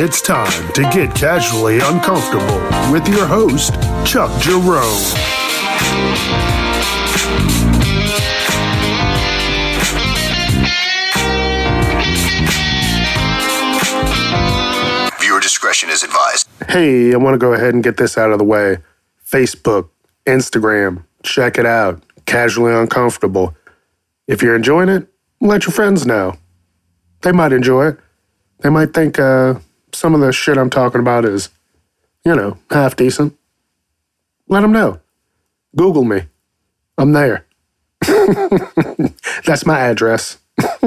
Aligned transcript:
It's 0.00 0.22
time 0.22 0.72
to 0.74 0.82
get 0.92 1.12
casually 1.12 1.80
uncomfortable 1.80 2.60
with 2.92 3.08
your 3.08 3.26
host, 3.26 3.74
Chuck 4.06 4.30
Jerome. 4.40 5.02
Viewer 15.18 15.40
discretion 15.40 15.90
is 15.90 16.04
advised. 16.04 16.48
Hey, 16.68 17.12
I 17.12 17.16
want 17.16 17.34
to 17.34 17.38
go 17.38 17.54
ahead 17.54 17.74
and 17.74 17.82
get 17.82 17.96
this 17.96 18.16
out 18.16 18.30
of 18.30 18.38
the 18.38 18.44
way. 18.44 18.78
Facebook, 19.28 19.88
Instagram, 20.26 21.02
check 21.24 21.58
it 21.58 21.66
out. 21.66 22.00
Casually 22.24 22.72
uncomfortable. 22.72 23.56
If 24.28 24.42
you're 24.42 24.54
enjoying 24.54 24.90
it, 24.90 25.08
let 25.40 25.64
your 25.64 25.72
friends 25.72 26.06
know. 26.06 26.36
They 27.22 27.32
might 27.32 27.52
enjoy 27.52 27.88
it. 27.88 27.98
They 28.60 28.70
might 28.70 28.94
think 28.94 29.18
uh, 29.18 29.54
some 29.92 30.14
of 30.14 30.20
the 30.20 30.32
shit 30.32 30.56
I'm 30.56 30.70
talking 30.70 31.00
about 31.00 31.24
is, 31.24 31.48
you 32.24 32.34
know, 32.34 32.58
half 32.70 32.96
decent. 32.96 33.36
Let 34.48 34.60
them 34.62 34.72
know. 34.72 35.00
Google 35.76 36.04
me. 36.04 36.22
I'm 36.96 37.12
there. 37.12 37.46
That's 39.44 39.66
my 39.66 39.78
address. 39.78 40.38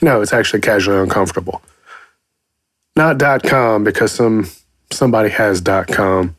no, 0.00 0.22
it's 0.22 0.32
actually 0.32 0.60
casually 0.60 0.98
uncomfortable. 0.98 1.62
Not 2.96 3.18
dot 3.18 3.42
com 3.42 3.84
because 3.84 4.12
some 4.12 4.48
somebody 4.90 5.28
has 5.30 5.60
dot 5.60 5.88
com. 5.88 6.36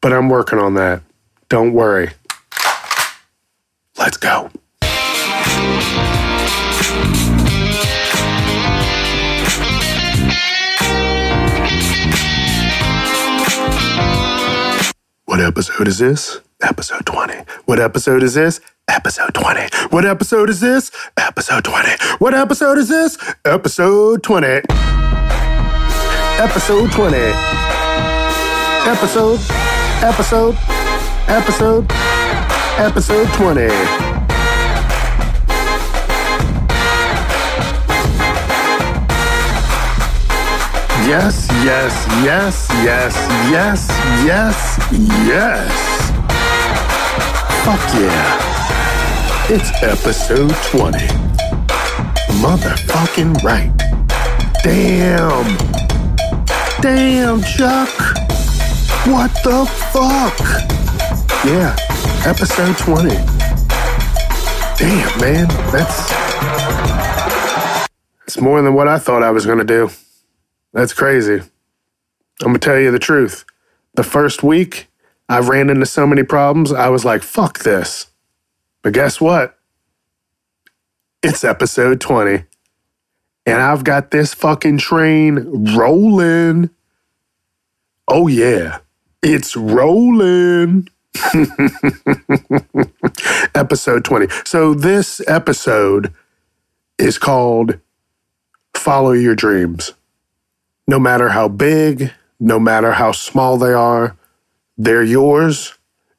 But 0.00 0.12
I'm 0.12 0.28
working 0.28 0.58
on 0.58 0.74
that. 0.74 1.02
Don't 1.48 1.72
worry. 1.72 2.10
Let's 3.98 4.16
go. 4.16 4.50
What 15.36 15.44
episode 15.44 15.86
is 15.86 15.98
this? 15.98 16.40
Episode 16.62 17.04
20. 17.04 17.34
What 17.66 17.78
episode 17.78 18.22
is 18.22 18.32
this? 18.32 18.58
Episode 18.88 19.34
20. 19.34 19.68
What 19.90 20.06
episode 20.06 20.48
is 20.48 20.60
this? 20.60 20.90
Episode 21.18 21.62
20. 21.62 21.90
What 22.20 22.32
episode 22.32 22.78
is 22.78 22.88
this? 22.88 23.18
Episode 23.44 24.22
20. 24.22 24.46
Episode 26.40 26.90
20. 26.90 27.16
Episode. 28.88 29.40
Episode. 30.02 30.56
Episode. 31.28 31.86
Episode 32.78 33.28
20. 33.34 34.16
Yes, 41.06 41.46
yes, 41.62 42.06
yes, 42.24 42.66
yes, 42.82 43.14
yes, 43.48 43.88
yes, 44.26 44.75
yes. 44.92 45.70
Fuck 47.64 47.80
yeah. 47.94 48.46
It's 49.48 49.82
episode 49.82 50.54
20. 50.70 50.98
Motherfucking 52.40 53.42
right. 53.42 53.72
Damn. 54.62 55.56
Damn, 56.80 57.42
Chuck. 57.42 57.88
What 59.06 59.30
the 59.42 59.66
fuck? 59.92 60.38
Yeah, 61.44 61.76
episode 62.24 62.76
20. 62.78 63.08
Damn, 64.78 65.20
man. 65.20 65.48
That's. 65.72 66.12
It's 68.26 68.40
more 68.40 68.60
than 68.62 68.74
what 68.74 68.88
I 68.88 68.98
thought 68.98 69.22
I 69.22 69.30
was 69.30 69.46
to 69.58 69.64
do. 69.64 69.90
That's 70.72 70.92
crazy. 70.92 71.40
I'm 72.42 72.48
gonna 72.48 72.58
tell 72.58 72.78
you 72.78 72.90
the 72.90 72.98
truth. 72.98 73.44
The 73.96 74.02
first 74.02 74.42
week, 74.42 74.88
I 75.28 75.40
ran 75.40 75.70
into 75.70 75.86
so 75.86 76.06
many 76.06 76.22
problems, 76.22 76.72
I 76.72 76.88
was 76.88 77.04
like, 77.04 77.22
fuck 77.22 77.60
this. 77.60 78.06
But 78.82 78.92
guess 78.92 79.20
what? 79.20 79.58
It's 81.22 81.42
episode 81.44 82.00
20. 82.00 82.44
And 83.46 83.62
I've 83.62 83.84
got 83.84 84.10
this 84.10 84.34
fucking 84.34 84.78
train 84.78 85.74
rolling. 85.74 86.70
Oh, 88.06 88.28
yeah. 88.28 88.78
It's 89.22 89.56
rolling. 89.56 90.88
episode 93.54 94.04
20. 94.04 94.26
So, 94.44 94.74
this 94.74 95.20
episode 95.26 96.12
is 96.98 97.18
called 97.18 97.78
Follow 98.74 99.12
Your 99.12 99.34
Dreams 99.34 99.92
no 100.86 100.98
matter 100.98 101.30
how 101.30 101.48
big, 101.48 102.12
no 102.38 102.58
matter 102.58 102.92
how 102.92 103.12
small 103.12 103.56
they 103.56 103.72
are, 103.72 104.16
they're 104.76 105.02
yours 105.02 105.74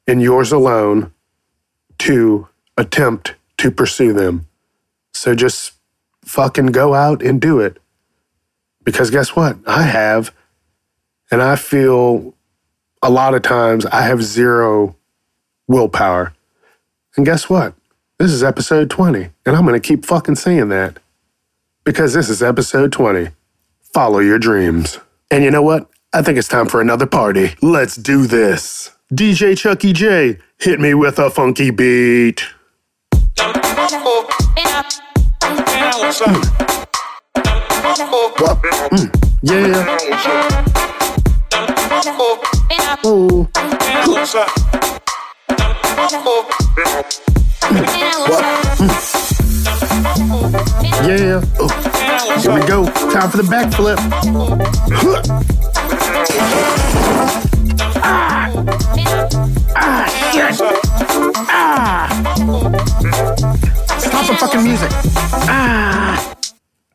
and 0.06 0.20
yours 0.22 0.52
alone 0.52 1.12
to 1.98 2.48
attempt 2.76 3.34
to 3.58 3.70
pursue 3.70 4.12
them. 4.12 4.46
So 5.12 5.34
just 5.34 5.72
fucking 6.24 6.66
go 6.66 6.94
out 6.94 7.22
and 7.22 7.40
do 7.40 7.60
it. 7.60 7.78
Because 8.84 9.10
guess 9.10 9.36
what? 9.36 9.56
I 9.66 9.82
have, 9.82 10.34
and 11.30 11.42
I 11.42 11.56
feel 11.56 12.34
a 13.02 13.10
lot 13.10 13.34
of 13.34 13.42
times 13.42 13.84
I 13.86 14.02
have 14.02 14.22
zero 14.22 14.96
willpower. 15.66 16.32
And 17.16 17.26
guess 17.26 17.50
what? 17.50 17.74
This 18.18 18.30
is 18.32 18.42
episode 18.42 18.90
20, 18.90 19.30
and 19.46 19.56
I'm 19.56 19.64
going 19.66 19.80
to 19.80 19.86
keep 19.86 20.04
fucking 20.04 20.36
saying 20.36 20.70
that 20.70 20.98
because 21.84 22.14
this 22.14 22.28
is 22.28 22.42
episode 22.42 22.92
20 22.92 23.28
follow 23.92 24.18
your 24.18 24.38
dreams. 24.38 24.98
And 25.30 25.42
you 25.44 25.50
know 25.50 25.62
what? 25.62 25.88
I 26.14 26.22
think 26.22 26.38
it's 26.38 26.48
time 26.48 26.68
for 26.68 26.80
another 26.80 27.04
party. 27.04 27.50
Let's 27.60 27.94
do 27.94 28.26
this. 28.26 28.92
DJ 29.12 29.58
Chucky 29.58 29.92
J, 29.92 30.38
hit 30.58 30.80
me 30.80 30.94
with 30.94 31.18
a 31.18 31.28
funky 31.28 31.70
beat. 31.70 32.44
Mm. 38.90 39.12
Yeah. 39.42 39.98
Oh. 43.04 43.46
Mm. 43.52 44.18
What? 48.28 48.44
Mm. 50.18 50.77
Yeah. 51.06 51.40
Oh. 51.60 51.68
Here 52.42 52.52
we 52.52 52.60
go. 52.66 52.84
Time 53.12 53.30
for 53.30 53.36
the 53.36 53.44
backflip. 53.44 53.98
Ah. 58.02 58.50
Ah, 59.76 60.06
shit. 60.32 60.60
Ah. 61.48 62.08
Stop 63.98 64.26
the 64.26 64.36
fucking 64.38 64.64
music. 64.64 64.90
Ah. 65.48 66.34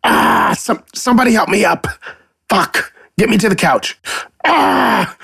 Ah. 0.03 0.53
Some, 0.57 0.83
somebody 0.93 1.31
help 1.31 1.49
me 1.49 1.63
up. 1.63 1.87
Fuck. 2.49 2.93
Get 3.17 3.29
me 3.29 3.37
to 3.37 3.49
the 3.49 3.55
couch. 3.55 3.97
Ah. 4.45 5.15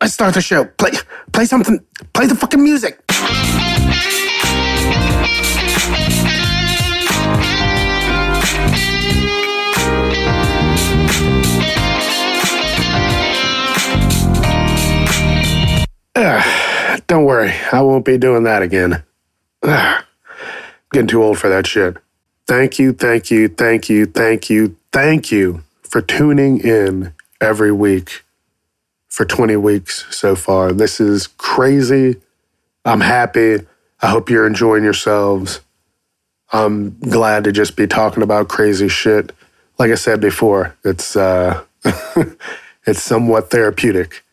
Let's 0.00 0.14
start 0.14 0.34
the 0.34 0.40
show. 0.40 0.64
Play, 0.64 0.92
play 1.32 1.44
something. 1.44 1.84
Play 2.14 2.26
the 2.26 2.34
fucking 2.36 2.62
music. 2.62 3.07
Don't 17.06 17.24
worry, 17.24 17.52
I 17.72 17.80
won't 17.82 18.04
be 18.04 18.18
doing 18.18 18.42
that 18.44 18.62
again. 18.62 19.04
Ugh, 19.62 20.04
getting 20.92 21.08
too 21.08 21.22
old 21.22 21.38
for 21.38 21.48
that 21.48 21.66
shit. 21.66 21.96
Thank 22.46 22.78
you, 22.78 22.92
thank 22.92 23.30
you, 23.30 23.48
thank 23.48 23.88
you, 23.88 24.06
thank 24.06 24.50
you, 24.50 24.76
thank 24.92 25.30
you 25.30 25.62
for 25.82 26.00
tuning 26.00 26.60
in 26.60 27.12
every 27.40 27.72
week 27.72 28.24
for 29.08 29.24
20 29.24 29.56
weeks 29.56 30.06
so 30.14 30.34
far. 30.34 30.72
This 30.72 31.00
is 31.00 31.26
crazy. 31.26 32.16
I'm 32.84 33.00
happy. 33.00 33.58
I 34.00 34.08
hope 34.08 34.30
you're 34.30 34.46
enjoying 34.46 34.84
yourselves. 34.84 35.60
I'm 36.52 36.98
glad 37.00 37.44
to 37.44 37.52
just 37.52 37.76
be 37.76 37.86
talking 37.86 38.22
about 38.22 38.48
crazy 38.48 38.88
shit. 38.88 39.32
Like 39.78 39.90
I 39.90 39.96
said 39.96 40.20
before, 40.20 40.76
it's 40.84 41.16
uh, 41.16 41.64
it's 42.86 43.02
somewhat 43.02 43.50
therapeutic 43.50 44.24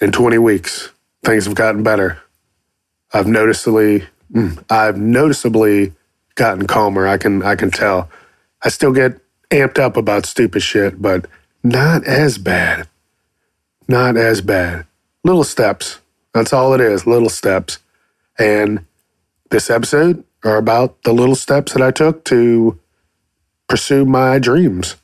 in 0.00 0.12
20 0.12 0.38
weeks, 0.38 0.90
things 1.26 1.44
have 1.44 1.54
gotten 1.54 1.82
better. 1.82 2.22
I've 3.12 3.26
noticeably, 3.26 4.04
mm, 4.32 4.62
I've 4.70 4.96
noticeably 4.96 5.92
gotten 6.36 6.66
calmer. 6.66 7.06
I 7.06 7.18
can, 7.18 7.42
I 7.42 7.56
can 7.56 7.70
tell. 7.70 8.08
I 8.62 8.68
still 8.68 8.92
get 8.92 9.20
amped 9.50 9.78
up 9.78 9.96
about 9.96 10.24
stupid 10.24 10.62
shit, 10.62 11.02
but 11.02 11.26
not 11.62 12.04
as 12.04 12.38
bad. 12.38 12.88
Not 13.88 14.16
as 14.16 14.40
bad. 14.40 14.86
Little 15.24 15.44
steps. 15.44 15.98
That's 16.32 16.52
all 16.52 16.72
it 16.74 16.80
is. 16.80 17.06
Little 17.06 17.28
steps. 17.28 17.78
And 18.38 18.84
this 19.50 19.68
episode 19.70 20.24
are 20.44 20.56
about 20.56 21.02
the 21.02 21.12
little 21.12 21.34
steps 21.34 21.72
that 21.72 21.82
I 21.82 21.90
took 21.90 22.24
to 22.26 22.78
pursue 23.68 24.04
my 24.04 24.38
dreams. 24.38 24.96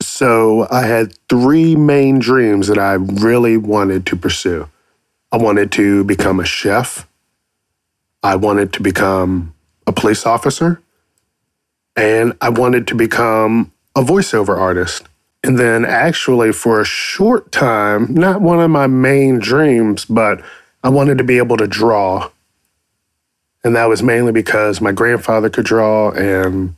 So 0.00 0.66
I 0.70 0.82
had 0.82 1.16
three 1.28 1.76
main 1.76 2.18
dreams 2.18 2.66
that 2.66 2.78
I 2.78 2.94
really 2.94 3.56
wanted 3.56 4.06
to 4.06 4.16
pursue. 4.16 4.68
I 5.34 5.36
wanted 5.36 5.72
to 5.72 6.04
become 6.04 6.38
a 6.38 6.44
chef. 6.44 7.08
I 8.22 8.36
wanted 8.36 8.72
to 8.74 8.80
become 8.80 9.52
a 9.84 9.92
police 9.92 10.26
officer. 10.26 10.80
And 11.96 12.36
I 12.40 12.50
wanted 12.50 12.86
to 12.86 12.94
become 12.94 13.72
a 13.96 14.02
voiceover 14.02 14.56
artist. 14.56 15.08
And 15.42 15.58
then, 15.58 15.84
actually, 15.84 16.52
for 16.52 16.80
a 16.80 16.84
short 16.84 17.50
time, 17.50 18.14
not 18.14 18.42
one 18.42 18.60
of 18.60 18.70
my 18.70 18.86
main 18.86 19.40
dreams, 19.40 20.04
but 20.04 20.40
I 20.84 20.88
wanted 20.90 21.18
to 21.18 21.24
be 21.24 21.38
able 21.38 21.56
to 21.56 21.66
draw. 21.66 22.30
And 23.64 23.74
that 23.74 23.88
was 23.88 24.04
mainly 24.04 24.30
because 24.30 24.80
my 24.80 24.92
grandfather 24.92 25.50
could 25.50 25.66
draw, 25.66 26.12
and 26.12 26.76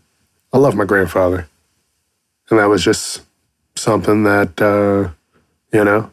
I 0.51 0.57
love 0.57 0.75
my 0.75 0.87
grandfather. 0.87 1.47
And 2.49 2.59
that 2.59 2.71
was 2.71 2.83
just 2.83 3.21
something 3.75 4.23
that, 4.23 4.63
uh, 4.63 5.11
you 5.77 5.85
know, 5.85 6.11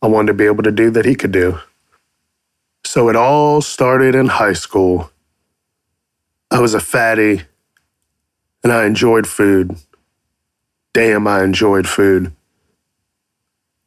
I 0.00 0.06
wanted 0.06 0.28
to 0.28 0.38
be 0.38 0.46
able 0.46 0.62
to 0.62 0.72
do 0.72 0.88
that 0.88 1.04
he 1.04 1.14
could 1.14 1.32
do. 1.32 1.58
So 2.92 3.08
it 3.08 3.16
all 3.16 3.62
started 3.62 4.14
in 4.14 4.26
high 4.26 4.52
school. 4.52 5.10
I 6.50 6.60
was 6.60 6.74
a 6.74 6.78
fatty 6.78 7.40
and 8.62 8.70
I 8.70 8.84
enjoyed 8.84 9.26
food. 9.26 9.76
Damn, 10.92 11.26
I 11.26 11.42
enjoyed 11.42 11.88
food. 11.88 12.32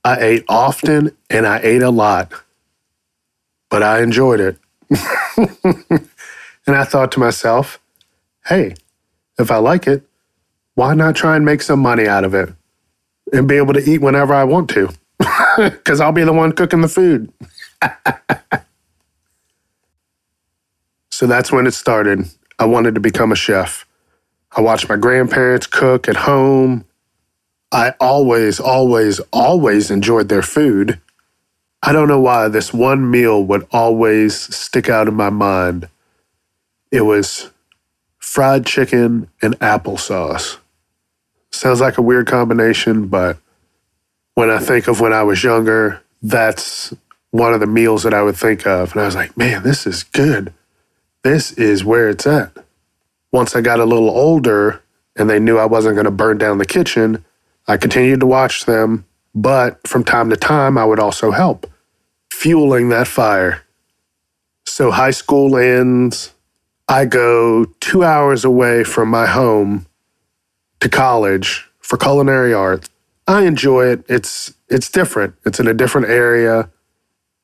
I 0.04 0.18
ate 0.20 0.44
often 0.50 1.16
and 1.30 1.46
I 1.46 1.60
ate 1.60 1.84
a 1.84 1.92
lot, 1.92 2.32
but 3.70 3.84
I 3.84 4.02
enjoyed 4.02 4.40
it. 4.40 4.58
and 6.66 6.76
I 6.76 6.84
thought 6.84 7.12
to 7.12 7.20
myself, 7.20 7.80
hey, 8.48 8.74
if 9.38 9.52
I 9.52 9.58
like 9.58 9.86
it, 9.86 10.02
why 10.74 10.96
not 10.96 11.16
try 11.16 11.36
and 11.36 11.46
make 11.46 11.62
some 11.62 11.80
money 11.80 12.08
out 12.08 12.24
of 12.24 12.34
it 12.34 12.52
and 13.32 13.48
be 13.48 13.58
able 13.58 13.76
to 13.76 13.88
eat 13.88 14.02
whenever 14.02 14.34
I 14.34 14.46
want 14.46 14.68
to? 14.72 14.90
Because 15.58 16.02
I'll 16.02 16.12
be 16.12 16.24
the 16.24 16.34
one 16.34 16.54
cooking 16.54 16.82
the 16.82 16.88
food. 16.88 17.32
so 21.16 21.26
that's 21.28 21.50
when 21.50 21.66
it 21.66 21.74
started. 21.74 22.26
I 22.60 22.66
wanted 22.66 22.94
to 22.96 23.00
become 23.00 23.32
a 23.32 23.38
chef. 23.38 23.86
I 24.52 24.60
watched 24.60 24.90
my 24.90 24.98
grandparents 24.98 25.66
cook 25.66 26.10
at 26.10 26.18
home. 26.18 26.84
I 27.72 27.94
always, 28.02 28.60
always, 28.60 29.22
always 29.32 29.90
enjoyed 29.90 30.28
their 30.28 30.42
food. 30.42 31.00
I 31.82 31.94
don't 31.94 32.10
know 32.10 32.20
why 32.20 32.50
this 32.50 32.74
one 32.74 33.10
meal 33.10 33.42
would 33.46 33.66
always 33.72 34.36
stick 34.54 34.90
out 34.90 35.08
in 35.08 35.14
my 35.14 35.30
mind. 35.30 35.88
It 36.92 37.04
was 37.04 37.50
fried 38.18 38.66
chicken 38.66 39.30
and 39.42 39.58
applesauce. 39.60 40.58
Sounds 41.50 41.80
like 41.80 41.98
a 41.98 42.02
weird 42.02 42.28
combination, 42.28 43.08
but 43.08 43.38
when 44.34 44.50
I 44.50 44.60
think 44.60 44.90
of 44.90 45.00
when 45.00 45.14
I 45.14 45.24
was 45.24 45.42
younger, 45.46 46.02
that's 46.22 46.94
one 47.32 47.54
of 47.54 47.62
the 47.62 47.68
meals 47.68 48.04
that 48.04 48.14
I 48.14 48.22
would 48.22 48.36
think 48.36 48.68
of. 48.68 48.92
And 48.92 49.02
I 49.02 49.06
was 49.06 49.16
like, 49.16 49.38
man, 49.38 49.64
this 49.64 49.88
is 49.88 50.04
good. 50.04 50.54
This 51.26 51.54
is 51.54 51.84
where 51.84 52.08
it's 52.08 52.28
at. 52.28 52.56
Once 53.32 53.56
I 53.56 53.62
got 53.62 53.80
a 53.80 53.86
little 53.86 54.12
older 54.12 54.84
and 55.16 55.28
they 55.28 55.40
knew 55.40 55.58
I 55.58 55.66
wasn't 55.66 55.96
going 55.96 56.06
to 56.06 56.12
burn 56.12 56.38
down 56.38 56.60
the 56.60 56.68
kitchen, 56.68 57.26
I 57.68 57.78
continued 57.78 58.20
to 58.20 58.28
watch 58.28 58.66
them. 58.66 59.08
But 59.34 59.88
from 59.88 60.04
time 60.04 60.30
to 60.30 60.38
time, 60.38 60.78
I 60.78 60.86
would 60.86 61.00
also 61.00 61.32
help, 61.32 61.66
fueling 62.32 62.90
that 62.90 63.08
fire. 63.08 63.64
So 64.68 64.92
high 64.92 65.10
school 65.10 65.58
ends. 65.58 66.36
I 66.88 67.06
go 67.06 67.66
two 67.80 68.04
hours 68.04 68.46
away 68.46 68.84
from 68.84 69.10
my 69.10 69.26
home 69.26 69.88
to 70.80 70.90
college 70.90 71.68
for 71.80 71.98
culinary 71.98 72.54
arts. 72.54 72.88
I 73.28 73.46
enjoy 73.46 73.88
it. 73.88 74.06
It's 74.08 74.54
it's 74.70 74.92
different. 74.92 75.34
It's 75.44 75.60
in 75.60 75.66
a 75.66 75.74
different 75.74 76.08
area. 76.08 76.70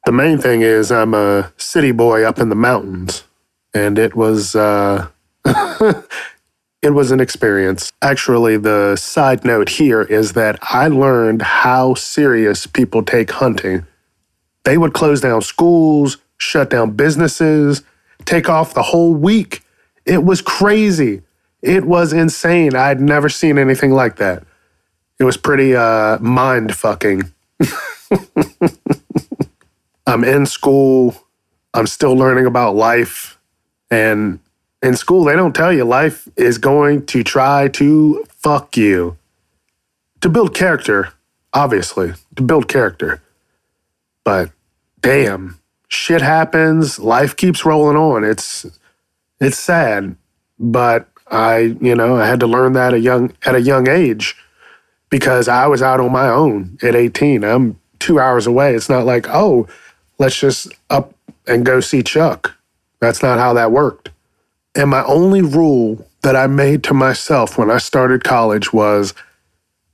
The 0.05 0.11
main 0.11 0.37
thing 0.37 0.61
is 0.61 0.91
I'm 0.91 1.15
a 1.15 1.51
city 1.57 1.91
boy 1.91 2.23
up 2.23 2.37
in 2.37 2.49
the 2.49 2.55
mountains, 2.55 3.23
and 3.73 3.97
it 3.97 4.15
was 4.15 4.55
uh, 4.55 5.07
it 5.45 6.93
was 6.93 7.11
an 7.11 7.19
experience. 7.19 7.91
Actually, 8.01 8.57
the 8.57 8.95
side 8.95 9.45
note 9.45 9.69
here 9.69 10.01
is 10.01 10.33
that 10.33 10.57
I 10.61 10.87
learned 10.87 11.41
how 11.41 11.93
serious 11.93 12.67
people 12.67 13.03
take 13.03 13.31
hunting. 13.31 13.85
They 14.63 14.77
would 14.77 14.93
close 14.93 15.21
down 15.21 15.41
schools, 15.41 16.17
shut 16.37 16.69
down 16.69 16.91
businesses, 16.91 17.83
take 18.25 18.49
off 18.49 18.73
the 18.73 18.83
whole 18.83 19.13
week. 19.13 19.63
It 20.05 20.23
was 20.23 20.41
crazy. 20.41 21.21
It 21.61 21.85
was 21.85 22.13
insane. 22.13 22.75
I'd 22.75 22.99
never 22.99 23.29
seen 23.29 23.57
anything 23.57 23.91
like 23.91 24.17
that. 24.17 24.43
It 25.19 25.23
was 25.23 25.37
pretty 25.37 25.75
uh, 25.75 26.17
mind 26.19 26.75
fucking. 26.75 27.31
I'm 30.07 30.23
in 30.23 30.45
school. 30.47 31.15
I'm 31.73 31.87
still 31.87 32.13
learning 32.15 32.47
about 32.47 32.75
life. 32.75 33.37
And 33.91 34.39
in 34.81 34.95
school, 34.95 35.25
they 35.25 35.35
don't 35.35 35.55
tell 35.55 35.71
you 35.71 35.83
life 35.83 36.27
is 36.37 36.57
going 36.57 37.05
to 37.07 37.23
try 37.23 37.67
to 37.67 38.25
fuck 38.29 38.77
you. 38.77 39.17
To 40.21 40.29
build 40.29 40.55
character, 40.55 41.09
obviously, 41.53 42.13
to 42.35 42.41
build 42.41 42.67
character. 42.67 43.21
But 44.23 44.51
damn, 45.01 45.59
shit 45.87 46.21
happens. 46.21 46.99
Life 46.99 47.35
keeps 47.35 47.65
rolling 47.65 47.97
on. 47.97 48.23
It's 48.23 48.65
it's 49.39 49.59
sad, 49.59 50.15
but 50.59 51.09
I, 51.29 51.75
you 51.81 51.95
know, 51.95 52.17
I 52.17 52.27
had 52.27 52.39
to 52.41 52.47
learn 52.47 52.73
that 52.73 52.93
a 52.93 52.99
young 52.99 53.33
at 53.43 53.55
a 53.55 53.61
young 53.61 53.89
age 53.89 54.35
because 55.09 55.47
I 55.47 55.67
was 55.67 55.81
out 55.81 55.99
on 55.99 56.11
my 56.11 56.29
own 56.29 56.77
at 56.83 56.95
18. 56.95 57.43
I'm 57.43 57.79
2 57.99 58.19
hours 58.19 58.47
away. 58.47 58.75
It's 58.75 58.89
not 58.89 59.05
like, 59.05 59.27
"Oh, 59.29 59.67
let's 60.19 60.39
just 60.39 60.67
up 60.89 61.15
and 61.47 61.65
go 61.65 61.79
see 61.79 62.03
Chuck." 62.03 62.55
That's 63.01 63.21
not 63.21 63.39
how 63.39 63.53
that 63.53 63.71
worked. 63.71 64.11
And 64.75 64.89
my 64.89 65.03
only 65.03 65.41
rule 65.41 66.07
that 66.21 66.35
I 66.35 66.47
made 66.47 66.83
to 66.85 66.93
myself 66.93 67.57
when 67.57 67.69
I 67.69 67.79
started 67.79 68.23
college 68.23 68.71
was 68.71 69.13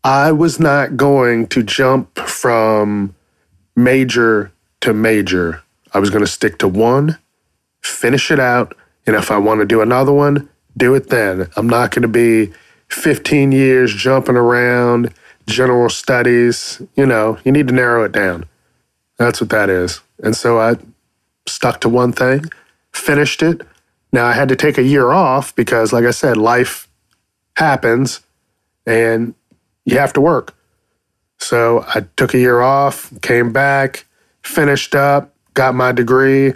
I 0.03 0.31
was 0.31 0.59
not 0.59 0.97
going 0.97 1.47
to 1.47 1.63
jump 1.63 2.19
from 2.19 3.15
major 3.75 4.51
to 4.81 4.93
major. 4.93 5.63
I 5.93 5.99
was 5.99 6.09
going 6.09 6.23
to 6.23 6.31
stick 6.31 6.59
to 6.59 6.67
one, 6.67 7.17
finish 7.81 8.29
it 8.29 8.39
out, 8.39 8.75
and 9.05 9.15
if 9.15 9.31
I 9.31 9.37
want 9.37 9.61
to 9.61 9.65
do 9.65 9.81
another 9.81 10.11
one, 10.11 10.49
do 10.75 10.93
it 10.93 11.09
then. 11.09 11.49
I'm 11.55 11.67
not 11.67 11.91
going 11.91 12.03
to 12.03 12.07
be 12.07 12.53
15 12.89 13.51
years 13.51 13.93
jumping 13.93 14.35
around, 14.35 15.13
general 15.47 15.89
studies. 15.89 16.81
You 16.95 17.05
know, 17.05 17.39
you 17.43 17.51
need 17.51 17.69
to 17.69 17.73
narrow 17.73 18.03
it 18.03 18.11
down. 18.11 18.45
That's 19.17 19.41
what 19.41 19.49
that 19.49 19.69
is. 19.69 20.01
And 20.21 20.35
so 20.35 20.59
I 20.59 20.75
stuck 21.47 21.81
to 21.81 21.89
one 21.89 22.11
thing, 22.11 22.45
finished 22.97 23.43
it. 23.43 23.61
Now 24.11 24.25
I 24.25 24.33
had 24.33 24.49
to 24.49 24.55
take 24.55 24.77
a 24.77 24.83
year 24.83 25.11
off 25.11 25.55
because, 25.55 25.93
like 25.93 26.05
I 26.05 26.11
said, 26.11 26.37
life 26.37 26.87
happens 27.55 28.21
and 28.85 29.33
you 29.85 29.97
have 29.97 30.13
to 30.13 30.21
work. 30.21 30.55
So 31.39 31.85
I 31.87 32.05
took 32.15 32.33
a 32.33 32.39
year 32.39 32.61
off, 32.61 33.11
came 33.21 33.53
back, 33.53 34.05
finished 34.43 34.95
up, 34.95 35.33
got 35.53 35.75
my 35.75 35.91
degree, 35.91 36.53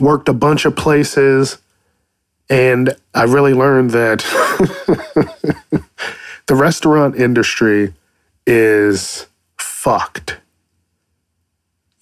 worked 0.00 0.28
a 0.28 0.32
bunch 0.32 0.64
of 0.64 0.76
places, 0.76 1.58
and 2.50 2.94
I 3.14 3.24
really 3.24 3.54
learned 3.54 3.90
that 3.90 4.18
the 6.46 6.54
restaurant 6.54 7.16
industry 7.16 7.94
is 8.46 9.26
fucked. 9.56 10.38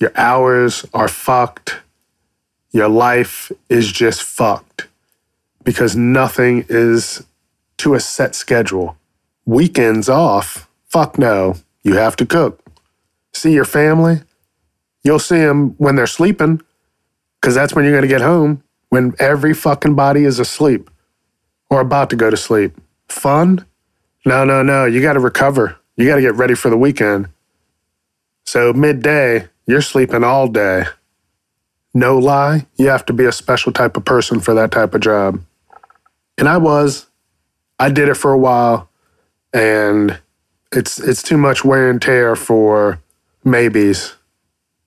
Your 0.00 0.12
hours 0.16 0.84
are 0.92 1.08
fucked. 1.08 1.78
Your 2.72 2.88
life 2.88 3.52
is 3.68 3.92
just 3.92 4.22
fucked 4.22 4.88
because 5.64 5.94
nothing 5.94 6.64
is 6.68 7.24
to 7.78 7.94
a 7.94 8.00
set 8.00 8.34
schedule. 8.34 8.96
Weekends 9.44 10.08
off, 10.08 10.68
fuck 10.88 11.18
no. 11.18 11.56
You 11.82 11.96
have 11.96 12.16
to 12.16 12.26
cook. 12.26 12.60
See 13.34 13.52
your 13.52 13.64
family. 13.64 14.22
You'll 15.04 15.18
see 15.18 15.38
them 15.38 15.74
when 15.78 15.96
they're 15.96 16.06
sleeping 16.06 16.62
because 17.40 17.54
that's 17.54 17.74
when 17.74 17.84
you're 17.84 17.92
going 17.92 18.02
to 18.02 18.08
get 18.08 18.20
home 18.20 18.62
when 18.88 19.14
every 19.18 19.54
fucking 19.54 19.94
body 19.94 20.24
is 20.24 20.38
asleep 20.38 20.90
or 21.70 21.80
about 21.80 22.10
to 22.10 22.16
go 22.16 22.30
to 22.30 22.36
sleep. 22.36 22.76
Fun? 23.08 23.66
No, 24.24 24.44
no, 24.44 24.62
no. 24.62 24.84
You 24.84 25.02
got 25.02 25.14
to 25.14 25.20
recover. 25.20 25.76
You 25.96 26.06
got 26.06 26.16
to 26.16 26.22
get 26.22 26.34
ready 26.34 26.54
for 26.54 26.70
the 26.70 26.76
weekend. 26.76 27.28
So, 28.44 28.72
midday, 28.72 29.48
you're 29.66 29.82
sleeping 29.82 30.24
all 30.24 30.48
day. 30.48 30.84
No 31.94 32.18
lie, 32.18 32.66
you 32.76 32.88
have 32.88 33.04
to 33.06 33.12
be 33.12 33.24
a 33.24 33.32
special 33.32 33.72
type 33.72 33.96
of 33.96 34.04
person 34.04 34.40
for 34.40 34.54
that 34.54 34.70
type 34.70 34.94
of 34.94 35.00
job. 35.02 35.42
And 36.38 36.48
I 36.48 36.56
was. 36.56 37.06
I 37.78 37.90
did 37.90 38.08
it 38.08 38.14
for 38.14 38.32
a 38.32 38.38
while 38.38 38.88
and 39.52 40.20
it's 40.72 40.98
it's 40.98 41.22
too 41.22 41.36
much 41.36 41.64
wear 41.64 41.90
and 41.90 42.00
tear 42.00 42.36
for 42.36 43.00
maybes. 43.44 44.14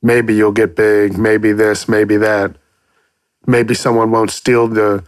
Maybe 0.01 0.35
you'll 0.35 0.51
get 0.51 0.75
big, 0.75 1.17
maybe 1.17 1.51
this, 1.51 1.87
maybe 1.87 2.17
that 2.17 2.55
maybe 3.47 3.73
someone 3.73 4.11
won't 4.11 4.31
steal 4.31 4.67
the 4.67 5.03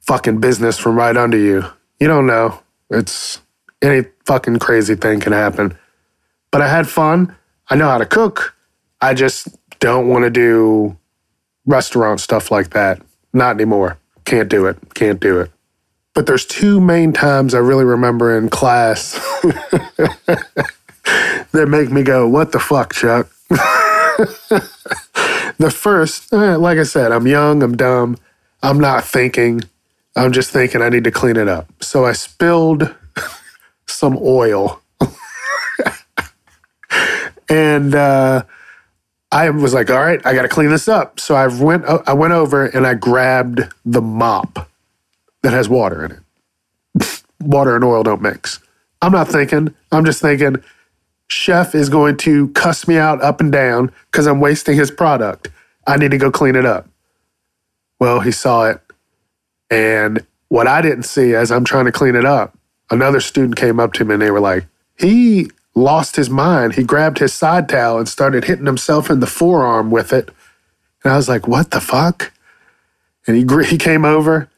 fucking 0.00 0.40
business 0.40 0.78
from 0.78 0.96
right 0.96 1.16
under 1.16 1.36
you. 1.36 1.64
You 2.00 2.08
don't 2.08 2.26
know. 2.26 2.60
It's 2.90 3.40
Any 3.82 4.04
fucking 4.26 4.58
crazy 4.58 4.94
thing 4.94 5.20
can 5.20 5.32
happen. 5.32 5.76
But 6.50 6.62
I 6.62 6.68
had 6.68 6.88
fun. 6.88 7.34
I 7.68 7.76
know 7.76 7.88
how 7.88 7.98
to 7.98 8.06
cook. 8.06 8.54
I 9.00 9.14
just 9.14 9.48
don't 9.80 10.08
want 10.08 10.24
to 10.24 10.30
do 10.30 10.96
restaurant 11.66 12.20
stuff 12.20 12.50
like 12.50 12.70
that. 12.70 13.00
Not 13.32 13.56
anymore. 13.56 13.98
Can't 14.24 14.48
do 14.48 14.66
it. 14.66 14.78
Can't 14.94 15.20
do 15.20 15.40
it. 15.40 15.50
But 16.14 16.26
there's 16.26 16.46
two 16.46 16.80
main 16.80 17.12
times 17.12 17.54
I 17.54 17.58
really 17.58 17.84
remember 17.84 18.36
in 18.38 18.48
class 18.48 19.12
that 21.52 21.66
make 21.68 21.90
me 21.90 22.02
go, 22.04 22.28
what 22.28 22.52
the 22.52 22.60
fuck, 22.60 22.94
Chuck? 22.94 23.28
the 25.58 25.70
first, 25.74 26.32
eh, 26.32 26.56
like 26.56 26.78
I 26.78 26.84
said, 26.84 27.10
I'm 27.10 27.26
young, 27.26 27.62
I'm 27.64 27.76
dumb, 27.76 28.16
I'm 28.62 28.78
not 28.78 29.04
thinking. 29.04 29.62
I'm 30.16 30.32
just 30.32 30.50
thinking 30.50 30.80
I 30.80 30.88
need 30.88 31.04
to 31.04 31.10
clean 31.10 31.36
it 31.36 31.48
up. 31.48 31.66
So 31.82 32.04
I 32.04 32.12
spilled 32.12 32.94
some 33.86 34.16
oil. 34.22 34.80
and 37.48 37.94
uh, 37.94 38.44
I 39.34 39.50
was 39.50 39.74
like, 39.74 39.90
all 39.90 40.00
right, 40.00 40.24
I 40.24 40.32
got 40.32 40.42
to 40.42 40.48
clean 40.48 40.70
this 40.70 40.86
up. 40.86 41.18
So 41.18 41.34
I 41.34 41.48
went, 41.48 41.84
uh, 41.86 42.02
I 42.06 42.12
went 42.12 42.32
over 42.32 42.66
and 42.66 42.86
I 42.86 42.94
grabbed 42.94 43.62
the 43.84 44.00
mop 44.00 44.70
that 45.42 45.52
has 45.52 45.68
water 45.68 46.04
in 46.04 46.12
it. 46.12 47.22
water 47.40 47.74
and 47.74 47.82
oil 47.82 48.04
don't 48.04 48.22
mix. 48.22 48.60
I'm 49.02 49.10
not 49.10 49.26
thinking. 49.26 49.74
I'm 49.90 50.04
just 50.04 50.22
thinking, 50.22 50.62
chef 51.26 51.74
is 51.74 51.88
going 51.88 52.16
to 52.18 52.48
cuss 52.50 52.86
me 52.86 52.96
out 52.96 53.20
up 53.24 53.40
and 53.40 53.50
down 53.50 53.90
because 54.06 54.28
I'm 54.28 54.38
wasting 54.38 54.76
his 54.76 54.92
product. 54.92 55.48
I 55.84 55.96
need 55.96 56.12
to 56.12 56.18
go 56.18 56.30
clean 56.30 56.54
it 56.54 56.64
up. 56.64 56.88
Well, 57.98 58.20
he 58.20 58.30
saw 58.30 58.70
it. 58.70 58.80
And 59.68 60.24
what 60.46 60.68
I 60.68 60.80
didn't 60.80 61.02
see 61.02 61.34
as 61.34 61.50
I'm 61.50 61.64
trying 61.64 61.86
to 61.86 61.92
clean 61.92 62.14
it 62.14 62.24
up, 62.24 62.56
another 62.88 63.18
student 63.18 63.56
came 63.56 63.80
up 63.80 63.94
to 63.94 64.04
me 64.04 64.14
and 64.14 64.22
they 64.22 64.30
were 64.30 64.40
like, 64.40 64.64
he 64.96 65.50
lost 65.74 66.16
his 66.16 66.30
mind. 66.30 66.74
He 66.74 66.84
grabbed 66.84 67.18
his 67.18 67.32
side 67.32 67.68
towel 67.68 67.98
and 67.98 68.08
started 68.08 68.44
hitting 68.44 68.66
himself 68.66 69.10
in 69.10 69.20
the 69.20 69.26
forearm 69.26 69.90
with 69.90 70.12
it. 70.12 70.30
And 71.02 71.12
I 71.12 71.16
was 71.16 71.28
like, 71.28 71.46
what 71.48 71.70
the 71.70 71.80
fuck? 71.80 72.32
And 73.26 73.36
he, 73.36 73.66
he 73.66 73.78
came 73.78 74.04
over, 74.04 74.48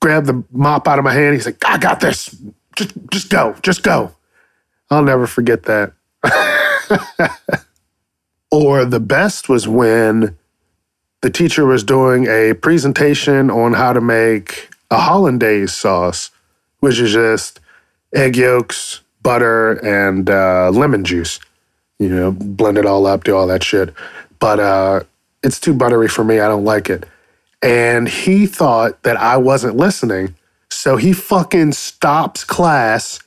grabbed 0.00 0.26
the 0.26 0.44
mop 0.50 0.88
out 0.88 0.98
of 0.98 1.04
my 1.04 1.12
hand. 1.12 1.34
He's 1.34 1.46
like, 1.46 1.62
I 1.64 1.78
got 1.78 2.00
this. 2.00 2.34
Just, 2.76 2.92
just 3.10 3.30
go. 3.30 3.54
Just 3.62 3.82
go. 3.82 4.12
I'll 4.90 5.02
never 5.02 5.26
forget 5.26 5.64
that. 5.64 5.92
or 8.50 8.84
the 8.84 9.00
best 9.00 9.48
was 9.48 9.68
when 9.68 10.36
the 11.22 11.30
teacher 11.30 11.66
was 11.66 11.84
doing 11.84 12.26
a 12.26 12.54
presentation 12.54 13.50
on 13.50 13.74
how 13.74 13.92
to 13.92 14.00
make 14.00 14.70
a 14.90 14.98
hollandaise 14.98 15.72
sauce, 15.72 16.30
which 16.80 16.98
is 16.98 17.12
just 17.12 17.60
egg 18.14 18.36
yolks, 18.36 19.00
butter, 19.22 19.72
and 19.84 20.28
uh, 20.28 20.70
lemon 20.70 21.04
juice. 21.04 21.40
You 21.98 22.08
know, 22.08 22.32
blend 22.32 22.78
it 22.78 22.86
all 22.86 23.06
up, 23.06 23.24
do 23.24 23.36
all 23.36 23.46
that 23.48 23.62
shit. 23.62 23.92
But 24.38 24.58
uh, 24.58 25.00
it's 25.42 25.60
too 25.60 25.74
buttery 25.74 26.08
for 26.08 26.24
me. 26.24 26.40
I 26.40 26.48
don't 26.48 26.64
like 26.64 26.88
it. 26.88 27.04
And 27.62 28.08
he 28.08 28.46
thought 28.46 29.02
that 29.02 29.18
I 29.18 29.36
wasn't 29.36 29.76
listening. 29.76 30.34
So 30.70 30.96
he 30.96 31.12
fucking 31.12 31.72
stops 31.72 32.44
class 32.44 33.20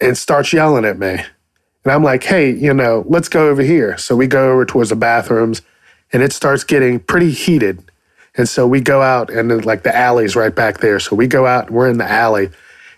and 0.00 0.16
starts 0.18 0.52
yelling 0.52 0.84
at 0.84 0.98
me. 0.98 1.12
And 1.84 1.92
I'm 1.92 2.02
like, 2.02 2.24
hey, 2.24 2.50
you 2.50 2.74
know, 2.74 3.04
let's 3.06 3.28
go 3.28 3.48
over 3.48 3.62
here. 3.62 3.96
So 3.98 4.16
we 4.16 4.26
go 4.26 4.52
over 4.52 4.64
towards 4.64 4.90
the 4.90 4.96
bathrooms 4.96 5.62
and 6.12 6.22
it 6.22 6.32
starts 6.32 6.64
getting 6.64 7.00
pretty 7.00 7.30
heated. 7.30 7.82
And 8.36 8.48
so 8.48 8.66
we 8.66 8.80
go 8.80 9.00
out 9.00 9.30
and 9.30 9.64
like 9.64 9.84
the 9.84 9.96
alley's 9.96 10.34
right 10.36 10.54
back 10.54 10.78
there. 10.78 10.98
So 10.98 11.14
we 11.14 11.26
go 11.26 11.46
out, 11.46 11.70
we're 11.70 11.88
in 11.88 11.98
the 11.98 12.10
alley 12.10 12.50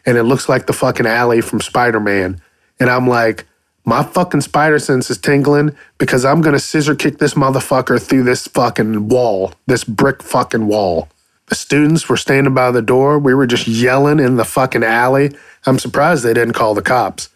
and 0.06 0.16
it 0.16 0.22
looks 0.22 0.48
like 0.48 0.66
the 0.66 0.72
fucking 0.72 1.06
alley 1.06 1.40
from 1.40 1.60
Spider 1.60 2.00
Man. 2.00 2.40
And 2.80 2.88
I'm 2.88 3.08
like, 3.08 3.46
my 3.84 4.02
fucking 4.02 4.40
spider 4.40 4.80
sense 4.80 5.10
is 5.10 5.18
tingling 5.18 5.76
because 5.98 6.24
I'm 6.24 6.40
gonna 6.40 6.58
scissor 6.58 6.94
kick 6.94 7.18
this 7.18 7.34
motherfucker 7.34 8.02
through 8.02 8.24
this 8.24 8.46
fucking 8.48 9.08
wall, 9.08 9.52
this 9.66 9.84
brick 9.84 10.22
fucking 10.22 10.66
wall. 10.66 11.08
The 11.46 11.54
students 11.54 12.08
were 12.08 12.16
standing 12.16 12.54
by 12.54 12.72
the 12.72 12.82
door. 12.82 13.20
We 13.20 13.32
were 13.32 13.46
just 13.46 13.68
yelling 13.68 14.18
in 14.18 14.36
the 14.36 14.44
fucking 14.44 14.82
alley. 14.82 15.36
I'm 15.64 15.78
surprised 15.78 16.24
they 16.24 16.34
didn't 16.34 16.54
call 16.54 16.74
the 16.74 16.82
cops. 16.82 17.28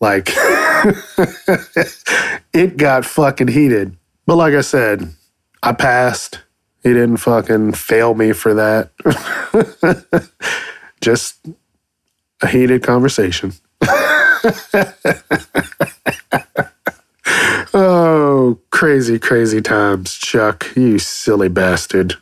Like, 0.00 0.28
it 2.52 2.76
got 2.76 3.06
fucking 3.06 3.48
heated. 3.48 3.96
But 4.26 4.36
like 4.36 4.52
I 4.52 4.60
said, 4.60 5.14
I 5.62 5.72
passed. 5.72 6.40
He 6.82 6.90
didn't 6.92 7.16
fucking 7.16 7.72
fail 7.72 8.14
me 8.14 8.32
for 8.32 8.52
that. 8.54 8.90
Just 11.00 11.46
a 12.42 12.46
heated 12.46 12.82
conversation. 12.82 13.52
oh, 17.74 18.58
crazy, 18.70 19.18
crazy 19.18 19.60
times, 19.60 20.14
Chuck. 20.14 20.74
You 20.76 20.98
silly 20.98 21.48
bastard. 21.48 22.14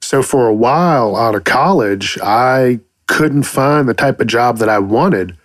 So, 0.00 0.22
for 0.22 0.46
a 0.46 0.54
while 0.54 1.16
out 1.16 1.34
of 1.34 1.44
college, 1.44 2.18
I 2.22 2.80
couldn't 3.06 3.44
find 3.44 3.88
the 3.88 3.94
type 3.94 4.20
of 4.20 4.26
job 4.26 4.58
that 4.58 4.68
I 4.68 4.78
wanted. 4.78 5.36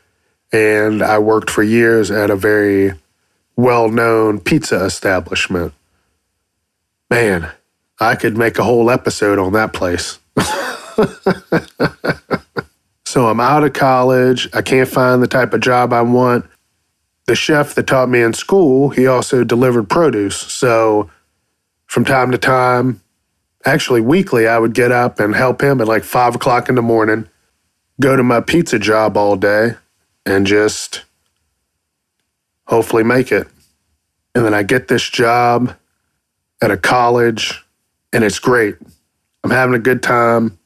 And 0.51 1.03
I 1.03 1.19
worked 1.19 1.49
for 1.49 1.63
years 1.63 2.09
at 2.09 2.29
a 2.29 2.35
very 2.35 2.93
well 3.55 3.89
known 3.89 4.39
pizza 4.39 4.83
establishment. 4.85 5.73
Man, 7.09 7.51
I 7.99 8.15
could 8.15 8.37
make 8.37 8.57
a 8.57 8.63
whole 8.63 8.89
episode 8.89 9.39
on 9.39 9.53
that 9.53 9.73
place. 9.73 10.19
so 13.17 13.29
I'm 13.29 13.39
out 13.39 13.63
of 13.63 13.73
college. 13.73 14.47
I 14.53 14.61
can't 14.61 14.87
find 14.87 15.23
the 15.23 15.27
type 15.27 15.51
of 15.51 15.59
job 15.59 15.91
I 15.91 16.03
want. 16.03 16.45
The 17.25 17.33
chef 17.33 17.73
that 17.73 17.87
taught 17.87 18.09
me 18.09 18.21
in 18.21 18.33
school, 18.33 18.89
he 18.89 19.07
also 19.07 19.43
delivered 19.43 19.89
produce. 19.89 20.37
So 20.37 21.09
from 21.87 22.05
time 22.05 22.29
to 22.29 22.37
time, 22.37 23.01
actually 23.65 24.01
weekly, 24.01 24.47
I 24.47 24.59
would 24.59 24.75
get 24.75 24.91
up 24.91 25.19
and 25.19 25.33
help 25.33 25.63
him 25.63 25.81
at 25.81 25.87
like 25.87 26.03
five 26.03 26.35
o'clock 26.35 26.69
in 26.69 26.75
the 26.75 26.83
morning, 26.83 27.27
go 27.99 28.15
to 28.15 28.21
my 28.21 28.39
pizza 28.39 28.77
job 28.77 29.17
all 29.17 29.35
day, 29.35 29.71
and 30.23 30.45
just 30.45 31.03
hopefully 32.67 33.03
make 33.03 33.31
it. 33.31 33.47
And 34.35 34.45
then 34.45 34.53
I 34.53 34.61
get 34.61 34.89
this 34.89 35.09
job 35.09 35.75
at 36.61 36.69
a 36.69 36.77
college, 36.77 37.65
and 38.13 38.23
it's 38.23 38.37
great. 38.37 38.75
I'm 39.43 39.49
having 39.49 39.73
a 39.73 39.79
good 39.79 40.03
time. 40.03 40.59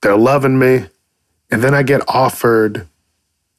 They're 0.00 0.16
loving 0.16 0.58
me. 0.58 0.86
And 1.50 1.62
then 1.62 1.74
I 1.74 1.82
get 1.82 2.02
offered 2.08 2.86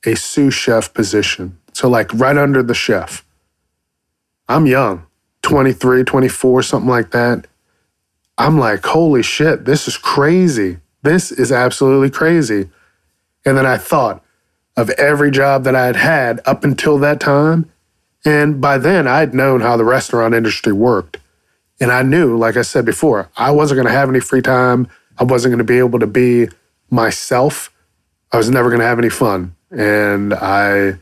a 0.06 0.16
sous 0.16 0.54
chef 0.54 0.94
position. 0.94 1.58
So, 1.74 1.90
like 1.90 2.14
right 2.14 2.38
under 2.38 2.62
the 2.64 2.74
chef. 2.74 3.26
I'm 4.48 4.66
young, 4.66 5.06
23, 5.44 6.04
24, 6.04 6.64
something 6.64 6.90
like 6.90 7.12
that. 7.12 7.46
I'm 8.38 8.58
like, 8.58 8.86
holy 8.86 9.22
shit, 9.22 9.66
this 9.66 9.88
is 9.88 9.98
crazy. 9.98 10.78
This 11.04 11.32
is 11.32 11.52
absolutely 11.52 12.10
crazy. 12.10 12.70
And 13.46 13.58
then 13.58 13.66
I 13.66 13.78
thought 13.78 14.24
of 14.76 14.90
every 14.92 15.30
job 15.30 15.64
that 15.66 15.76
I 15.76 15.86
had 15.86 15.96
had 15.98 16.42
up 16.46 16.64
until 16.64 16.98
that 17.00 17.20
time. 17.20 17.70
And 18.26 18.60
by 18.60 18.78
then, 18.78 19.08
I'd 19.08 19.34
known 19.34 19.62
how 19.62 19.78
the 19.78 19.86
restaurant 19.86 20.34
industry 20.34 20.74
worked. 20.74 21.18
And 21.80 21.92
I 21.92 22.02
knew, 22.02 22.38
like 22.38 22.58
I 22.58 22.62
said 22.62 22.86
before, 22.86 23.30
I 23.38 23.52
wasn't 23.52 23.78
going 23.78 23.88
to 23.88 23.98
have 23.98 24.10
any 24.10 24.20
free 24.20 24.42
time. 24.42 24.88
I 25.18 25.24
wasn't 25.24 25.52
going 25.52 25.60
to 25.60 25.64
be 25.64 25.80
able 25.80 26.00
to 26.00 26.08
be 26.08 26.50
myself. 26.90 27.72
I 28.32 28.38
was 28.38 28.50
never 28.50 28.70
going 28.70 28.80
to 28.80 28.86
have 28.86 29.00
any 29.00 29.10
fun. 29.10 29.56
And 29.72 30.34
I 30.34 31.00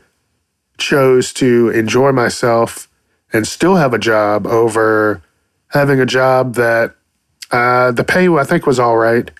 chose 0.78 1.32
to 1.34 1.70
enjoy 1.70 2.12
myself 2.12 2.88
and 3.32 3.46
still 3.46 3.76
have 3.76 3.92
a 3.92 3.98
job 3.98 4.46
over 4.46 5.22
having 5.68 6.00
a 6.00 6.06
job 6.06 6.54
that 6.54 6.94
uh, 7.50 7.90
the 7.92 8.04
pay 8.04 8.28
I 8.28 8.44
think 8.44 8.66
was 8.66 8.78
all 8.78 8.96
right. 8.96 9.30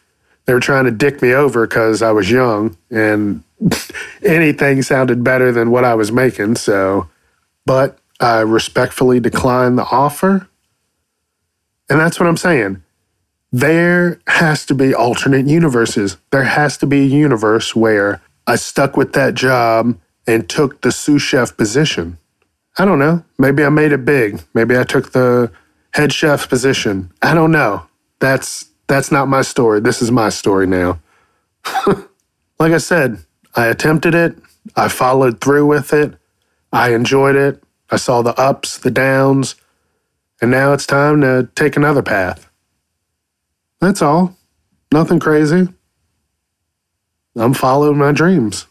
They 0.44 0.54
were 0.54 0.60
trying 0.60 0.84
to 0.84 0.90
dick 0.90 1.20
me 1.20 1.32
over 1.32 1.66
because 1.66 2.02
I 2.02 2.10
was 2.10 2.30
young 2.30 2.76
and 2.90 3.42
anything 4.22 4.82
sounded 4.82 5.22
better 5.22 5.52
than 5.52 5.70
what 5.70 5.84
I 5.84 5.94
was 5.94 6.10
making. 6.10 6.56
So, 6.56 7.08
but 7.66 7.98
I 8.20 8.40
respectfully 8.40 9.20
declined 9.20 9.78
the 9.78 9.84
offer. 9.84 10.48
And 11.90 12.00
that's 12.00 12.18
what 12.18 12.28
I'm 12.28 12.36
saying 12.36 12.82
there 13.52 14.20
has 14.26 14.66
to 14.66 14.74
be 14.74 14.94
alternate 14.94 15.46
universes. 15.46 16.16
There 16.30 16.44
has 16.44 16.76
to 16.78 16.86
be 16.86 17.00
a 17.02 17.06
universe 17.06 17.74
where 17.74 18.20
I 18.46 18.56
stuck 18.56 18.96
with 18.96 19.12
that 19.14 19.34
job 19.34 19.98
and 20.26 20.48
took 20.48 20.82
the 20.82 20.92
sous 20.92 21.22
chef 21.22 21.56
position. 21.56 22.18
I 22.78 22.84
don't 22.84 22.98
know. 22.98 23.24
Maybe 23.38 23.64
I 23.64 23.70
made 23.70 23.92
it 23.92 24.04
big. 24.04 24.42
Maybe 24.54 24.78
I 24.78 24.84
took 24.84 25.12
the 25.12 25.50
head 25.92 26.12
chef 26.12 26.48
position. 26.48 27.10
I 27.22 27.34
don't 27.34 27.50
know. 27.50 27.86
That's 28.20 28.66
that's 28.86 29.10
not 29.10 29.28
my 29.28 29.42
story. 29.42 29.80
This 29.80 30.00
is 30.00 30.10
my 30.10 30.28
story 30.28 30.66
now. 30.66 31.00
like 32.58 32.72
I 32.72 32.78
said, 32.78 33.18
I 33.54 33.66
attempted 33.66 34.14
it. 34.14 34.36
I 34.76 34.88
followed 34.88 35.40
through 35.40 35.66
with 35.66 35.92
it. 35.92 36.14
I 36.72 36.94
enjoyed 36.94 37.36
it. 37.36 37.62
I 37.90 37.96
saw 37.96 38.22
the 38.22 38.38
ups, 38.38 38.78
the 38.78 38.90
downs, 38.90 39.56
and 40.40 40.50
now 40.50 40.72
it's 40.72 40.86
time 40.86 41.20
to 41.22 41.48
take 41.54 41.76
another 41.76 42.02
path. 42.02 42.47
That's 43.80 44.02
all. 44.02 44.36
Nothing 44.92 45.20
crazy. 45.20 45.68
I'm 47.36 47.54
following 47.54 47.98
my 47.98 48.12
dreams. 48.12 48.66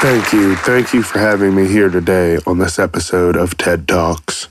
Thank 0.00 0.32
you. 0.32 0.56
Thank 0.56 0.94
you 0.94 1.02
for 1.02 1.18
having 1.18 1.54
me 1.54 1.68
here 1.68 1.90
today 1.90 2.38
on 2.46 2.56
this 2.56 2.78
episode 2.78 3.36
of 3.36 3.58
TED 3.58 3.86
Talks. 3.86 4.48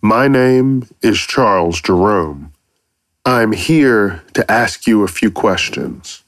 My 0.00 0.26
name 0.26 0.88
is 1.02 1.18
Charles 1.18 1.82
Jerome. 1.82 2.50
I'm 3.22 3.52
here 3.52 4.22
to 4.32 4.50
ask 4.50 4.86
you 4.86 5.02
a 5.02 5.08
few 5.08 5.30
questions. 5.30 6.22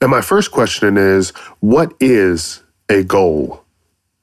And 0.00 0.10
my 0.10 0.22
first 0.22 0.50
question 0.50 0.98
is 0.98 1.30
What 1.60 1.94
is 2.00 2.64
a 2.88 3.04
goal? 3.04 3.62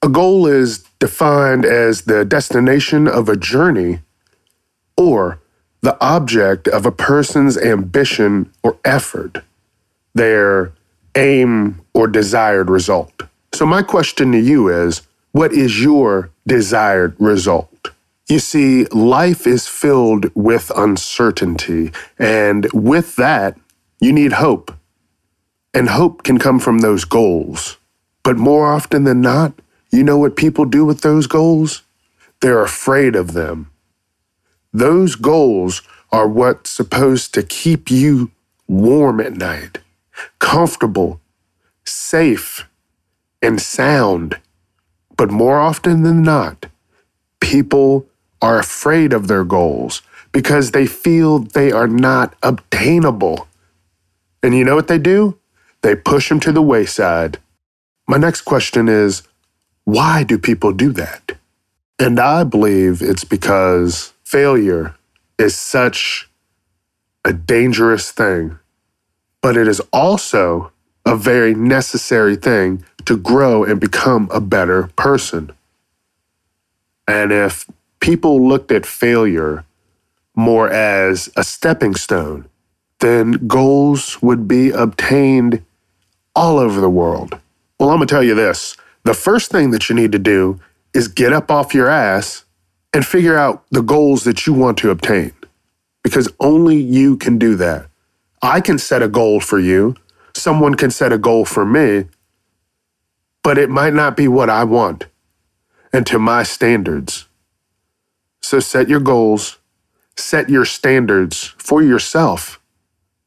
A 0.02 0.10
goal 0.10 0.48
is 0.48 0.80
defined 1.00 1.64
as 1.64 2.02
the 2.02 2.26
destination 2.26 3.08
of 3.08 3.30
a 3.30 3.38
journey 3.38 4.02
or 4.98 5.40
the 5.80 5.96
object 6.04 6.68
of 6.68 6.86
a 6.86 6.92
person's 6.92 7.58
ambition 7.58 8.52
or 8.64 8.78
effort, 8.84 9.46
their 10.14 10.74
aim 11.16 11.80
or 11.94 12.10
desired 12.10 12.70
result. 12.70 13.24
So, 13.54 13.66
my 13.66 13.82
question 13.82 14.32
to 14.32 14.40
you 14.40 14.70
is 14.70 15.02
what 15.34 15.52
is 15.52 15.82
your 15.84 16.32
desired 16.48 17.16
result? 17.20 17.92
You 18.30 18.40
see, 18.40 18.86
life 18.86 19.46
is 19.46 19.68
filled 19.68 20.34
with 20.34 20.72
uncertainty, 20.76 21.92
and 22.18 22.72
with 22.72 23.18
that, 23.18 23.58
you 24.00 24.14
need 24.14 24.34
hope. 24.34 24.74
And 25.74 25.90
hope 25.90 26.24
can 26.24 26.38
come 26.38 26.60
from 26.60 26.80
those 26.80 27.04
goals. 27.04 27.78
But 28.24 28.38
more 28.38 28.72
often 28.72 29.04
than 29.04 29.22
not, 29.22 29.54
you 29.92 30.04
know 30.04 30.18
what 30.18 30.36
people 30.38 30.66
do 30.66 30.86
with 30.86 31.02
those 31.02 31.28
goals? 31.28 31.84
They're 32.42 32.64
afraid 32.64 33.16
of 33.16 33.34
them. 33.34 33.72
Those 34.72 35.16
goals 35.16 35.82
are 36.12 36.28
what's 36.28 36.70
supposed 36.70 37.34
to 37.34 37.44
keep 37.44 37.92
you 37.92 38.32
warm 38.68 39.20
at 39.20 39.34
night, 39.34 39.80
comfortable, 40.40 41.20
safe, 41.84 42.66
and 43.42 43.62
sound. 43.62 44.40
But 45.18 45.32
more 45.32 45.60
often 45.60 46.04
than 46.04 46.24
not, 46.24 46.68
people 47.40 48.08
are 48.42 48.60
afraid 48.60 49.14
of 49.14 49.28
their 49.28 49.44
goals 49.44 50.02
because 50.32 50.72
they 50.72 50.86
feel 50.86 51.40
they 51.40 51.72
are 51.72 51.88
not 51.88 52.36
obtainable. 52.42 53.48
And 54.42 54.56
you 54.56 54.64
know 54.64 54.76
what 54.76 54.88
they 54.88 54.98
do? 54.98 55.38
They 55.82 55.96
push 55.96 56.30
them 56.30 56.40
to 56.42 56.52
the 56.52 56.62
wayside. 56.62 57.40
My 58.08 58.18
next 58.18 58.42
question 58.42 58.88
is 58.88 59.24
why 59.84 60.24
do 60.24 60.38
people 60.38 60.72
do 60.74 60.92
that? 60.94 61.34
And 62.00 62.20
I 62.20 62.44
believe 62.44 63.02
it's 63.02 63.24
because 63.24 64.14
failure 64.24 64.96
is 65.38 65.56
such 65.56 66.30
a 67.24 67.34
dangerous 67.34 68.12
thing, 68.12 68.58
but 69.42 69.58
it 69.58 69.68
is 69.68 69.80
also 69.94 70.72
a 71.06 71.16
very 71.16 71.54
necessary 71.54 72.36
thing 72.36 72.84
to 73.06 73.18
grow 73.18 73.64
and 73.64 73.80
become 73.80 74.30
a 74.32 74.40
better 74.40 74.90
person. 74.96 75.52
And 77.08 77.32
if 77.32 77.70
people 78.00 78.48
looked 78.48 78.72
at 78.72 78.86
failure 78.86 79.66
more 80.36 80.70
as 80.70 81.30
a 81.36 81.44
stepping 81.44 81.96
stone, 81.96 82.46
then 83.00 83.48
goals 83.48 84.22
would 84.22 84.48
be 84.48 84.70
obtained 84.70 85.64
all 86.36 86.60
over 86.60 86.80
the 86.80 86.90
world. 86.90 87.38
Well, 87.80 87.90
I'm 87.90 87.98
going 87.98 88.08
to 88.08 88.14
tell 88.14 88.24
you 88.24 88.36
this 88.36 88.78
the 89.04 89.14
first 89.14 89.52
thing 89.52 89.72
that 89.72 89.90
you 89.90 89.96
need 89.96 90.12
to 90.12 90.20
do 90.20 90.60
is 90.94 91.08
get 91.08 91.34
up 91.34 91.50
off 91.50 91.74
your 91.74 91.90
ass 91.90 92.46
and 92.94 93.06
figure 93.06 93.38
out 93.38 93.64
the 93.72 93.82
goals 93.82 94.24
that 94.26 94.46
you 94.46 94.54
want 94.54 94.78
to 94.80 94.92
obtain 94.92 95.34
because 96.04 96.30
only 96.40 96.76
you 96.76 97.18
can 97.18 97.38
do 97.38 97.56
that. 97.56 97.88
I 98.42 98.62
can 98.62 98.78
set 98.78 99.04
a 99.04 99.08
goal 99.08 99.40
for 99.40 99.60
you, 99.60 99.96
someone 100.42 100.76
can 100.76 100.92
set 100.92 101.14
a 101.14 101.18
goal 101.18 101.46
for 101.46 101.66
me, 101.66 102.06
but 103.44 103.58
it 103.58 103.70
might 103.70 103.94
not 103.94 104.18
be 104.18 104.28
what 104.28 104.50
I 104.50 104.64
want 104.64 105.06
and 105.94 106.06
to 106.08 106.20
my 106.20 106.44
standards. 106.44 107.28
So 108.42 108.60
set 108.60 108.90
your 108.90 109.00
goals, 109.00 109.60
set 110.18 110.50
your 110.50 110.66
standards 110.66 111.54
for 111.58 111.84
yourself. 111.84 112.60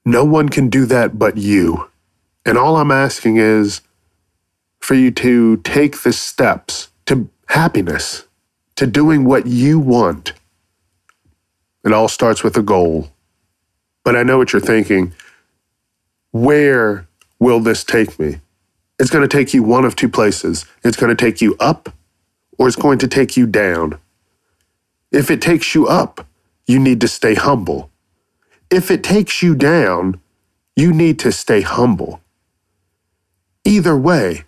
No 0.04 0.24
one 0.24 0.48
can 0.48 0.68
do 0.68 0.86
that 0.86 1.18
but 1.18 1.36
you. 1.36 1.88
And 2.44 2.58
all 2.58 2.76
I'm 2.76 2.90
asking 2.90 3.36
is 3.38 3.80
for 4.80 4.94
you 4.94 5.10
to 5.12 5.58
take 5.58 6.02
the 6.02 6.12
steps 6.12 6.88
to 7.06 7.28
happiness, 7.48 8.26
to 8.76 8.86
doing 8.86 9.24
what 9.24 9.46
you 9.46 9.78
want. 9.78 10.32
It 11.84 11.92
all 11.92 12.08
starts 12.08 12.42
with 12.42 12.56
a 12.56 12.62
goal. 12.62 13.08
But 14.04 14.16
I 14.16 14.22
know 14.22 14.36
what 14.36 14.52
you're 14.52 14.60
thinking. 14.60 15.14
Where 16.34 17.06
will 17.38 17.60
this 17.60 17.84
take 17.84 18.18
me? 18.18 18.40
It's 18.98 19.08
going 19.08 19.22
to 19.22 19.36
take 19.36 19.54
you 19.54 19.62
one 19.62 19.84
of 19.84 19.94
two 19.94 20.08
places. 20.08 20.66
It's 20.82 20.96
going 20.96 21.16
to 21.16 21.24
take 21.24 21.40
you 21.40 21.54
up 21.60 21.94
or 22.58 22.66
it's 22.66 22.74
going 22.74 22.98
to 22.98 23.06
take 23.06 23.36
you 23.36 23.46
down. 23.46 24.00
If 25.12 25.30
it 25.30 25.40
takes 25.40 25.76
you 25.76 25.86
up, 25.86 26.26
you 26.66 26.80
need 26.80 27.00
to 27.02 27.06
stay 27.06 27.34
humble. 27.34 27.88
If 28.68 28.90
it 28.90 29.04
takes 29.04 29.44
you 29.44 29.54
down, 29.54 30.20
you 30.74 30.92
need 30.92 31.20
to 31.20 31.30
stay 31.30 31.60
humble. 31.60 32.20
Either 33.64 33.96
way, 33.96 34.42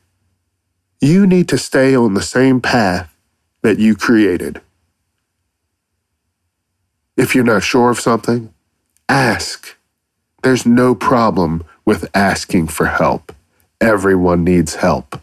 you 1.01 1.25
need 1.25 1.49
to 1.51 1.57
stay 1.57 1.94
on 1.94 2.14
the 2.14 2.20
same 2.20 2.61
path 2.61 3.14
that 3.62 3.79
you 3.79 3.94
created. 3.94 4.61
If 7.16 7.37
you're 7.37 7.44
not 7.44 7.62
sure 7.62 7.90
of 7.90 8.01
something, 8.01 8.53
ask. 9.09 9.77
There's 10.42 10.66
no 10.66 10.96
problem 10.96 11.64
with 11.87 12.11
asking 12.14 12.66
for 12.66 12.87
help. 12.87 13.33
Everyone 13.81 14.44
needs 14.44 14.77
help. 14.77 15.20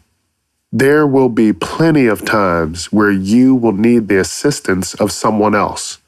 There 0.71 1.05
will 1.05 1.29
be 1.29 1.53
plenty 1.53 2.07
of 2.07 2.25
times 2.25 2.91
where 2.91 3.11
you 3.11 3.53
will 3.53 3.73
need 3.73 4.07
the 4.07 4.17
assistance 4.17 4.95
of 4.95 5.11
someone 5.11 5.53
else. 5.53 5.99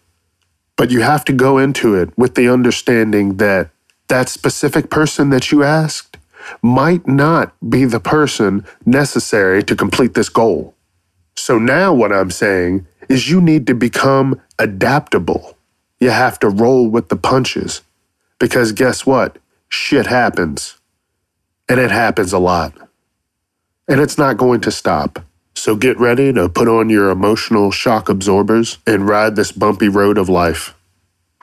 But 0.75 0.89
you 0.89 1.01
have 1.01 1.23
to 1.25 1.33
go 1.33 1.59
into 1.59 1.93
it 1.93 2.17
with 2.17 2.33
the 2.35 2.49
understanding 2.49 3.37
that 3.37 3.69
that 4.07 4.29
specific 4.29 4.89
person 4.89 5.29
that 5.29 5.51
you 5.51 5.63
asked 5.63 6.17
might 6.61 7.07
not 7.07 7.53
be 7.69 7.85
the 7.85 7.99
person 7.99 8.65
necessary 8.85 9.63
to 9.63 9.75
complete 9.75 10.13
this 10.13 10.29
goal. 10.29 10.73
So 11.35 11.57
now 11.57 11.93
what 11.93 12.11
I'm 12.11 12.31
saying 12.31 12.87
is 13.09 13.29
you 13.29 13.41
need 13.41 13.67
to 13.67 13.75
become 13.75 14.41
adaptable. 14.57 15.57
You 15.99 16.09
have 16.09 16.39
to 16.39 16.49
roll 16.49 16.87
with 16.87 17.09
the 17.09 17.15
punches. 17.15 17.81
Because 18.39 18.71
guess 18.71 19.05
what? 19.05 19.37
Shit 19.69 20.07
happens. 20.07 20.77
And 21.67 21.79
it 21.79 21.91
happens 21.91 22.33
a 22.33 22.39
lot. 22.39 22.73
And 23.87 23.99
it's 23.99 24.17
not 24.17 24.37
going 24.37 24.61
to 24.61 24.71
stop. 24.71 25.19
So 25.55 25.75
get 25.75 25.99
ready 25.99 26.33
to 26.33 26.49
put 26.49 26.67
on 26.67 26.89
your 26.89 27.09
emotional 27.09 27.71
shock 27.71 28.09
absorbers 28.09 28.77
and 28.85 29.07
ride 29.07 29.35
this 29.35 29.51
bumpy 29.51 29.87
road 29.87 30.17
of 30.17 30.29
life. 30.29 30.75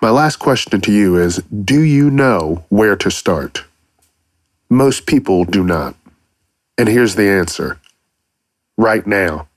My 0.01 0.11
last 0.11 0.37
question 0.37 0.81
to 0.81 0.93
you 0.93 1.17
is 1.17 1.37
Do 1.65 1.81
you 1.81 2.11
know 2.11 2.65
where 2.69 2.97
to 2.97 3.11
start? 3.11 3.65
Most 4.69 5.07
people 5.07 5.45
do 5.45 5.63
not. 5.63 5.95
And 6.77 6.89
here's 6.89 7.15
the 7.15 7.29
answer 7.29 7.79
right 8.77 9.07
now. 9.07 9.49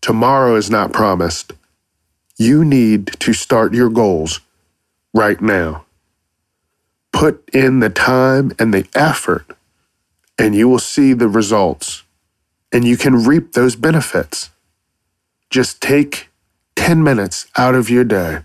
Tomorrow 0.00 0.54
is 0.56 0.70
not 0.70 0.92
promised. 0.92 1.52
You 2.36 2.64
need 2.64 3.08
to 3.18 3.32
start 3.32 3.74
your 3.74 3.90
goals 3.90 4.40
right 5.12 5.40
now. 5.40 5.84
Put 7.18 7.50
in 7.52 7.80
the 7.80 7.90
time 7.90 8.52
and 8.60 8.72
the 8.72 8.86
effort, 8.94 9.44
and 10.38 10.54
you 10.54 10.68
will 10.68 10.78
see 10.78 11.14
the 11.14 11.26
results. 11.26 12.04
And 12.70 12.84
you 12.84 12.96
can 12.96 13.24
reap 13.24 13.54
those 13.54 13.74
benefits. 13.74 14.50
Just 15.50 15.80
take 15.80 16.28
10 16.76 17.02
minutes 17.02 17.48
out 17.56 17.74
of 17.74 17.90
your 17.90 18.04
day, 18.04 18.42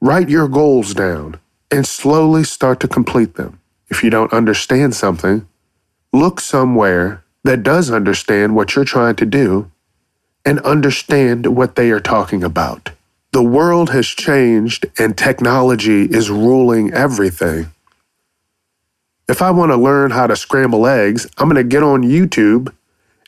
write 0.00 0.28
your 0.28 0.46
goals 0.46 0.94
down, 0.94 1.40
and 1.72 1.84
slowly 1.84 2.44
start 2.44 2.78
to 2.78 2.86
complete 2.86 3.34
them. 3.34 3.58
If 3.88 4.04
you 4.04 4.10
don't 4.10 4.32
understand 4.32 4.94
something, 4.94 5.48
look 6.12 6.38
somewhere 6.38 7.24
that 7.42 7.64
does 7.64 7.90
understand 7.90 8.54
what 8.54 8.76
you're 8.76 8.84
trying 8.84 9.16
to 9.16 9.26
do 9.26 9.72
and 10.44 10.60
understand 10.60 11.56
what 11.56 11.74
they 11.74 11.90
are 11.90 11.98
talking 11.98 12.44
about. 12.44 12.90
The 13.32 13.42
world 13.42 13.90
has 13.90 14.06
changed 14.06 14.86
and 15.00 15.18
technology 15.18 16.04
is 16.04 16.30
ruling 16.30 16.94
everything. 16.94 17.72
If 19.28 19.42
I 19.42 19.50
want 19.50 19.72
to 19.72 19.76
learn 19.76 20.10
how 20.10 20.26
to 20.26 20.34
scramble 20.34 20.86
eggs, 20.86 21.26
I'm 21.36 21.50
going 21.50 21.62
to 21.62 21.68
get 21.68 21.82
on 21.82 22.02
YouTube, 22.02 22.74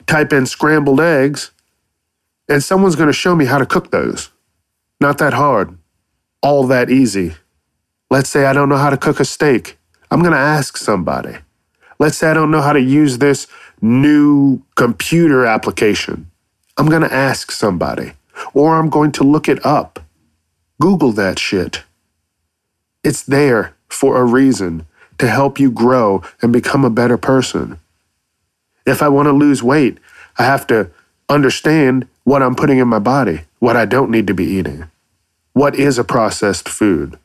type 0.06 0.32
in 0.32 0.46
scrambled 0.46 1.00
eggs, 1.00 1.50
and 2.48 2.64
someone's 2.64 2.96
going 2.96 3.08
to 3.08 3.12
show 3.12 3.36
me 3.36 3.44
how 3.44 3.58
to 3.58 3.66
cook 3.66 3.90
those. 3.90 4.30
Not 4.98 5.18
that 5.18 5.34
hard, 5.34 5.76
all 6.42 6.66
that 6.68 6.90
easy. 6.90 7.34
Let's 8.10 8.30
say 8.30 8.46
I 8.46 8.54
don't 8.54 8.70
know 8.70 8.78
how 8.78 8.88
to 8.88 8.96
cook 8.96 9.20
a 9.20 9.26
steak. 9.26 9.78
I'm 10.10 10.20
going 10.20 10.32
to 10.32 10.38
ask 10.38 10.78
somebody. 10.78 11.36
Let's 11.98 12.16
say 12.16 12.30
I 12.30 12.34
don't 12.34 12.50
know 12.50 12.62
how 12.62 12.72
to 12.72 12.80
use 12.80 13.18
this 13.18 13.46
new 13.82 14.62
computer 14.76 15.44
application. 15.44 16.30
I'm 16.78 16.88
going 16.88 17.02
to 17.02 17.12
ask 17.12 17.52
somebody, 17.52 18.12
or 18.54 18.76
I'm 18.76 18.88
going 18.88 19.12
to 19.12 19.22
look 19.22 19.48
it 19.48 19.64
up. 19.66 20.00
Google 20.80 21.12
that 21.12 21.38
shit. 21.38 21.82
It's 23.04 23.22
there 23.22 23.76
for 23.86 24.18
a 24.18 24.24
reason 24.24 24.86
to 25.20 25.28
help 25.28 25.60
you 25.60 25.70
grow 25.70 26.22
and 26.40 26.50
become 26.50 26.82
a 26.82 26.88
better 26.88 27.18
person. 27.18 27.78
If 28.86 29.02
I 29.02 29.08
want 29.10 29.26
to 29.26 29.32
lose 29.32 29.62
weight, 29.62 29.98
I 30.38 30.44
have 30.44 30.66
to 30.68 30.90
understand 31.28 32.08
what 32.24 32.42
I'm 32.42 32.54
putting 32.54 32.78
in 32.78 32.88
my 32.88 33.00
body, 33.00 33.42
what 33.58 33.76
I 33.76 33.84
don't 33.84 34.10
need 34.10 34.26
to 34.28 34.34
be 34.34 34.46
eating. 34.46 34.90
What 35.52 35.76
is 35.76 35.98
a 35.98 36.04
processed 36.04 36.70
food? 36.70 37.18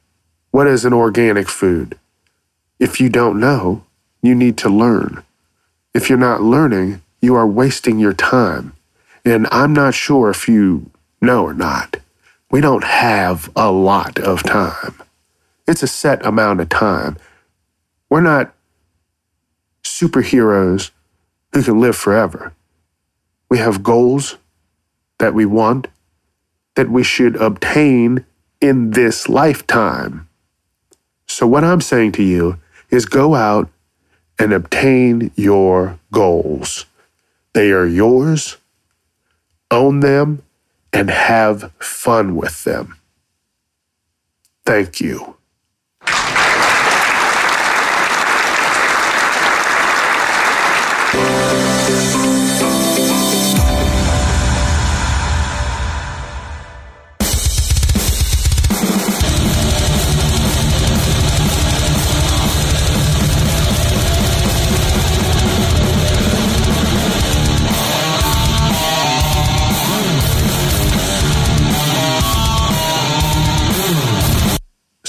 What 0.52 0.68
is 0.68 0.84
an 0.84 0.92
organic 0.92 1.48
food? 1.48 1.98
If 2.80 3.00
you 3.00 3.08
don't 3.08 3.40
know, 3.40 3.86
you 4.22 4.36
need 4.36 4.58
to 4.58 4.70
learn. 4.70 5.24
If 5.94 6.10
you're 6.10 6.18
not 6.18 6.42
learning, 6.42 7.02
you 7.22 7.34
are 7.36 7.48
wasting 7.48 7.98
your 7.98 8.14
time. 8.14 8.74
And 9.24 9.48
I'm 9.52 9.72
not 9.72 9.94
sure 9.94 10.30
if 10.30 10.50
you 10.50 10.92
know 11.22 11.46
or 11.46 11.54
not. 11.54 11.96
We 12.52 12.60
don't 12.60 12.84
have 12.84 13.50
a 13.56 13.72
lot 13.72 14.20
of 14.20 14.44
time. 14.44 14.96
It's 15.66 15.82
a 15.82 15.88
set 15.88 16.26
amount 16.26 16.60
of 16.60 16.68
time. 16.68 17.16
We're 18.10 18.22
not 18.22 18.54
superheroes 19.84 20.91
who 21.54 21.63
can 21.63 21.80
live 21.80 21.96
forever. 21.96 22.54
We 23.50 23.58
have 23.60 23.84
goals 23.84 24.38
that 25.20 25.34
we 25.34 25.46
want, 25.46 25.88
that 26.76 26.89
we 26.89 27.04
should 27.04 27.36
obtain 27.38 28.26
in 28.62 28.91
this 28.91 29.30
lifetime. 29.30 30.28
So, 31.28 31.48
what 31.48 31.63
I'm 31.63 31.82
saying 31.82 32.13
to 32.13 32.24
you 32.24 32.60
is 32.89 33.06
go 33.06 33.36
out 33.36 33.70
and 34.38 34.54
obtain 34.54 35.32
your 35.36 36.00
goals. 36.12 36.86
They 37.54 37.72
are 37.72 37.88
yours, 37.88 38.58
own 39.72 40.02
them, 40.02 40.44
and 40.91 41.10
have 41.10 41.72
fun 41.80 42.36
with 42.36 42.63
them. 42.63 42.98
Thank 44.65 45.00
you. 45.00 45.35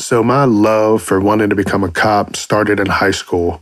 So 0.06 0.22
my 0.22 0.44
love 0.44 1.02
for 1.02 1.18
wanting 1.18 1.50
to 1.50 1.56
become 1.56 1.82
a 1.82 1.90
cop 1.90 2.36
started 2.36 2.78
in 2.78 2.86
high 2.86 3.10
school. 3.10 3.60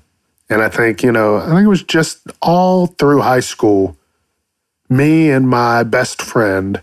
And 0.51 0.61
I 0.61 0.69
think, 0.69 1.03
you 1.03 1.11
know, 1.11 1.39
I 1.39 1.47
think 1.47 1.63
it 1.63 1.69
was 1.69 1.83
just 1.83 2.21
all 2.43 2.87
through 2.87 3.23
high 3.23 3.41
school. 3.41 3.97
Me 4.91 5.31
and 5.31 5.49
my 5.49 5.85
best 5.85 6.21
friend 6.21 6.83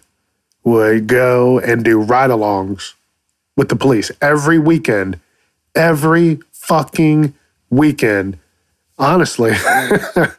would 0.63 1.05
go 1.05 1.59
and 1.59 1.85
do 1.85 2.01
ride 2.01 2.31
alongs 2.31 2.95
with 3.55 3.69
the 3.69 3.75
police 3.75 4.09
every 4.19 4.57
weekend, 4.57 5.19
every 5.75 6.39
fucking 6.51 7.35
weekend. 7.69 8.39
Honestly, 8.97 9.51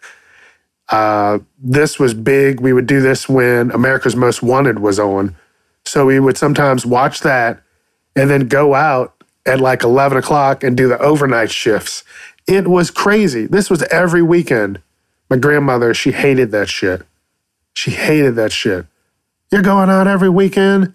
uh, 0.88 1.38
this 1.62 1.96
was 1.96 2.12
big. 2.12 2.58
We 2.58 2.72
would 2.72 2.88
do 2.88 3.00
this 3.00 3.28
when 3.28 3.70
America's 3.70 4.16
Most 4.16 4.42
Wanted 4.42 4.80
was 4.80 4.98
on. 4.98 5.36
So 5.84 6.06
we 6.06 6.18
would 6.18 6.36
sometimes 6.36 6.84
watch 6.84 7.20
that 7.20 7.62
and 8.14 8.30
then 8.30 8.48
go 8.48 8.74
out 8.74 9.11
at 9.46 9.60
like 9.60 9.82
11 9.82 10.18
o'clock 10.18 10.62
and 10.62 10.76
do 10.76 10.88
the 10.88 10.98
overnight 10.98 11.50
shifts. 11.50 12.04
It 12.46 12.68
was 12.68 12.90
crazy. 12.90 13.46
This 13.46 13.70
was 13.70 13.82
every 13.84 14.22
weekend. 14.22 14.80
My 15.30 15.36
grandmother, 15.36 15.94
she 15.94 16.12
hated 16.12 16.50
that 16.52 16.68
shit. 16.68 17.06
She 17.74 17.92
hated 17.92 18.36
that 18.36 18.52
shit. 18.52 18.86
You're 19.50 19.62
going 19.62 19.90
out 19.90 20.06
every 20.06 20.28
weekend? 20.28 20.94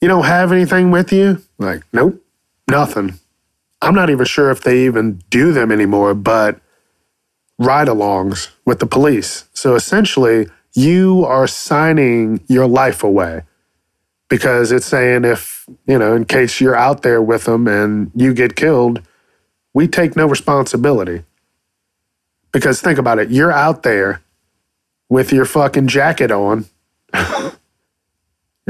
You 0.00 0.08
don't 0.08 0.24
have 0.24 0.52
anything 0.52 0.90
with 0.90 1.12
you? 1.12 1.42
Like, 1.58 1.82
nope, 1.92 2.22
nothing. 2.68 3.18
I'm 3.82 3.94
not 3.94 4.10
even 4.10 4.24
sure 4.26 4.50
if 4.50 4.62
they 4.62 4.84
even 4.84 5.22
do 5.30 5.52
them 5.52 5.70
anymore, 5.70 6.14
but 6.14 6.60
ride 7.58 7.88
alongs 7.88 8.48
with 8.64 8.78
the 8.78 8.86
police. 8.86 9.44
So 9.52 9.74
essentially, 9.74 10.48
you 10.74 11.24
are 11.24 11.46
signing 11.46 12.40
your 12.48 12.66
life 12.66 13.02
away 13.02 13.42
because 14.30 14.70
it's 14.72 14.86
saying 14.86 15.24
if, 15.24 15.66
you 15.86 15.98
know, 15.98 16.14
in 16.14 16.24
case 16.24 16.60
you're 16.60 16.76
out 16.76 17.02
there 17.02 17.20
with 17.20 17.44
them 17.44 17.68
and 17.68 18.10
you 18.14 18.32
get 18.32 18.56
killed, 18.56 19.02
we 19.74 19.86
take 19.86 20.16
no 20.16 20.26
responsibility. 20.26 21.24
Because 22.52 22.80
think 22.80 22.98
about 22.98 23.18
it, 23.18 23.30
you're 23.30 23.52
out 23.52 23.82
there 23.82 24.22
with 25.08 25.32
your 25.32 25.44
fucking 25.44 25.88
jacket 25.88 26.30
on, 26.30 26.66
your 27.12 27.56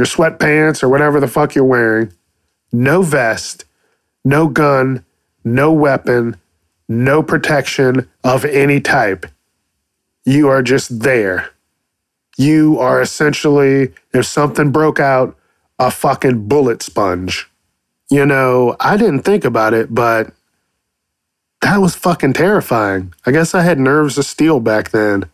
sweatpants 0.07 0.83
or 0.83 0.89
whatever 0.89 1.21
the 1.21 1.29
fuck 1.29 1.55
you're 1.55 1.65
wearing, 1.65 2.13
no 2.73 3.03
vest, 3.03 3.65
no 4.25 4.49
gun, 4.49 5.05
no 5.45 5.73
weapon, 5.73 6.37
no 6.89 7.23
protection 7.23 8.09
of 8.25 8.47
any 8.47 8.81
type. 8.81 9.27
You 10.25 10.49
are 10.49 10.63
just 10.63 11.01
there. 11.01 11.51
You 12.39 12.79
are 12.79 13.03
essentially, 13.03 13.93
if 14.15 14.25
something 14.25 14.71
broke 14.71 14.99
out, 14.99 15.37
a 15.81 15.91
fucking 15.91 16.47
bullet 16.47 16.83
sponge. 16.83 17.51
You 18.11 18.27
know, 18.27 18.77
I 18.79 18.97
didn't 18.97 19.23
think 19.23 19.45
about 19.45 19.73
it, 19.73 19.93
but 19.93 20.33
that 21.63 21.79
was 21.79 21.97
fucking 21.97 22.35
terrifying. 22.35 23.15
I 23.25 23.31
guess 23.31 23.55
I 23.55 23.63
had 23.63 23.79
nerves 23.79 24.19
of 24.19 24.27
steel 24.27 24.61
back 24.61 24.91
then. 24.91 25.25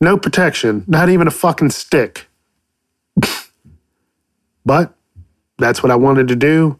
No 0.00 0.18
protection, 0.18 0.84
not 0.86 1.08
even 1.08 1.26
a 1.26 1.30
fucking 1.30 1.70
stick. 1.70 2.28
but 4.66 4.92
that's 5.58 5.82
what 5.82 5.90
I 5.90 5.96
wanted 5.96 6.28
to 6.28 6.36
do. 6.36 6.78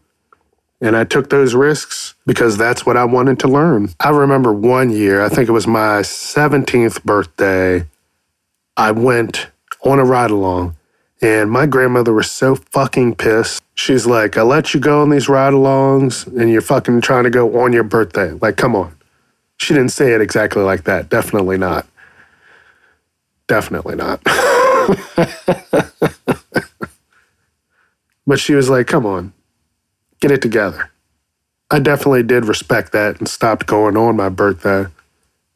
And 0.79 0.95
I 0.95 1.03
took 1.03 1.29
those 1.29 1.55
risks 1.55 2.13
because 2.27 2.57
that's 2.57 2.85
what 2.85 2.97
I 2.97 3.05
wanted 3.05 3.39
to 3.39 3.47
learn. 3.47 3.89
I 4.01 4.09
remember 4.09 4.53
one 4.53 4.91
year, 4.91 5.23
I 5.23 5.29
think 5.29 5.49
it 5.49 5.53
was 5.53 5.65
my 5.65 6.01
17th 6.01 7.03
birthday, 7.03 7.87
I 8.75 8.91
went 8.91 9.47
on 9.83 9.99
a 9.99 10.05
ride 10.05 10.31
along 10.31 10.75
and 11.23 11.49
my 11.49 11.65
grandmother 11.65 12.11
was 12.11 12.29
so 12.29 12.55
fucking 12.55 13.15
pissed. 13.15 13.63
She's 13.75 14.05
like, 14.05 14.35
I 14.37 14.41
let 14.41 14.73
you 14.73 14.81
go 14.81 15.01
on 15.01 15.09
these 15.09 15.29
ride 15.29 15.53
alongs 15.53 16.27
and 16.27 16.51
you're 16.51 16.59
fucking 16.61 16.99
trying 16.99 17.23
to 17.23 17.29
go 17.29 17.61
on 17.61 17.71
your 17.71 17.83
birthday. 17.83 18.31
Like, 18.33 18.57
come 18.57 18.75
on. 18.75 18.93
She 19.55 19.73
didn't 19.73 19.93
say 19.93 20.11
it 20.11 20.19
exactly 20.19 20.61
like 20.61 20.83
that. 20.83 21.07
Definitely 21.07 21.57
not. 21.57 21.87
Definitely 23.47 23.95
not. 23.95 24.21
but 28.27 28.39
she 28.39 28.53
was 28.53 28.69
like, 28.69 28.87
come 28.87 29.05
on, 29.05 29.31
get 30.19 30.31
it 30.31 30.41
together. 30.41 30.91
I 31.71 31.79
definitely 31.79 32.23
did 32.23 32.45
respect 32.45 32.91
that 32.91 33.19
and 33.19 33.29
stopped 33.29 33.65
going 33.65 33.95
on 33.95 34.17
my 34.17 34.27
birthday 34.27 34.87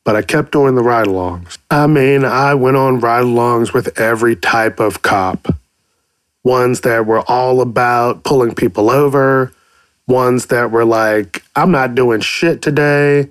but 0.08 0.16
I 0.16 0.22
kept 0.22 0.54
doing 0.54 0.76
the 0.76 0.84
ride 0.84 1.08
alongs. 1.08 1.58
I 1.70 1.86
mean, 1.86 2.24
I 2.24 2.54
went 2.54 2.78
on 2.78 3.02
ride 3.02 3.26
alongs 3.26 3.74
with 3.74 4.00
every 4.00 4.38
type 4.38 4.80
of 4.80 5.02
cop 5.02 5.54
ones 6.46 6.80
that 6.82 7.06
were 7.06 7.30
all 7.30 7.60
about 7.60 8.24
pulling 8.24 8.56
people 8.56 8.90
over, 8.90 9.52
ones 10.08 10.46
that 10.46 10.72
were 10.72 10.86
like, 10.86 11.44
I'm 11.58 11.72
not 11.72 11.94
doing 11.94 12.22
shit 12.22 12.62
today, 12.62 13.30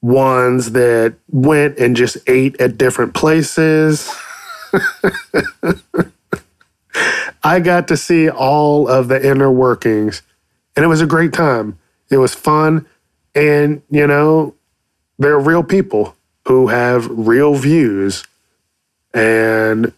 ones 0.00 0.72
that 0.72 1.14
went 1.30 1.78
and 1.78 1.94
just 1.94 2.16
ate 2.26 2.60
at 2.60 2.76
different 2.76 3.14
places. 3.14 4.12
I 7.44 7.60
got 7.60 7.86
to 7.86 7.96
see 7.96 8.28
all 8.28 8.88
of 8.88 9.06
the 9.06 9.24
inner 9.24 9.52
workings, 9.52 10.22
and 10.74 10.84
it 10.84 10.88
was 10.88 11.00
a 11.00 11.06
great 11.06 11.32
time. 11.32 11.78
It 12.10 12.16
was 12.16 12.34
fun, 12.34 12.86
and 13.36 13.82
you 13.88 14.08
know, 14.08 14.56
they're 15.18 15.38
real 15.38 15.62
people 15.62 16.16
who 16.48 16.68
have 16.68 17.08
real 17.10 17.54
views. 17.54 18.24
And, 19.14 19.92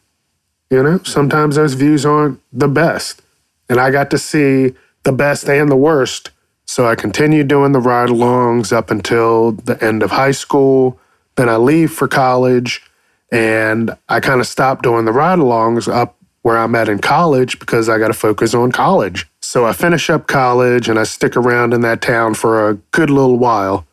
you 0.71 0.83
know, 0.83 0.99
sometimes 1.05 1.57
those 1.57 1.75
views 1.75 2.05
aren't 2.07 2.41
the 2.53 2.69
best. 2.69 3.23
and 3.69 3.81
I 3.81 3.91
got 3.91 4.11
to 4.11 4.19
see 4.19 4.75
the 5.05 5.13
best 5.13 5.49
and 5.49 5.71
the 5.71 5.77
worst. 5.77 6.31
So 6.67 6.87
I 6.87 6.95
continued 6.95 7.49
doing 7.49 7.73
the 7.73 7.81
ride 7.81 8.09
alongs 8.09 8.73
up 8.73 8.91
until 8.91 9.53
the 9.53 9.83
end 9.85 10.03
of 10.03 10.13
high 10.13 10.33
school. 10.33 10.99
Then 11.37 11.49
I 11.49 11.57
leave 11.57 11.93
for 11.93 12.09
college 12.09 12.83
and 13.31 13.97
I 14.09 14.21
kind 14.21 14.41
of 14.41 14.47
stopped 14.47 14.83
doing 14.83 15.05
the 15.05 15.13
ride 15.13 15.39
alongs 15.39 15.93
up 15.93 16.17
where 16.43 16.59
I'm 16.59 16.75
at 16.75 16.89
in 16.89 16.99
college 16.99 17.59
because 17.59 17.89
I 17.89 17.99
got 17.99 18.09
to 18.09 18.15
focus 18.15 18.55
on 18.55 18.71
college. 18.73 19.27
So 19.41 19.67
I 19.67 19.73
finish 19.73 20.11
up 20.11 20.27
college 20.27 20.89
and 20.89 20.99
I 20.99 21.05
stick 21.05 21.37
around 21.37 21.73
in 21.75 21.81
that 21.83 22.03
town 22.03 22.35
for 22.35 22.69
a 22.69 22.75
good 22.93 23.11
little 23.11 23.39
while. 23.39 23.87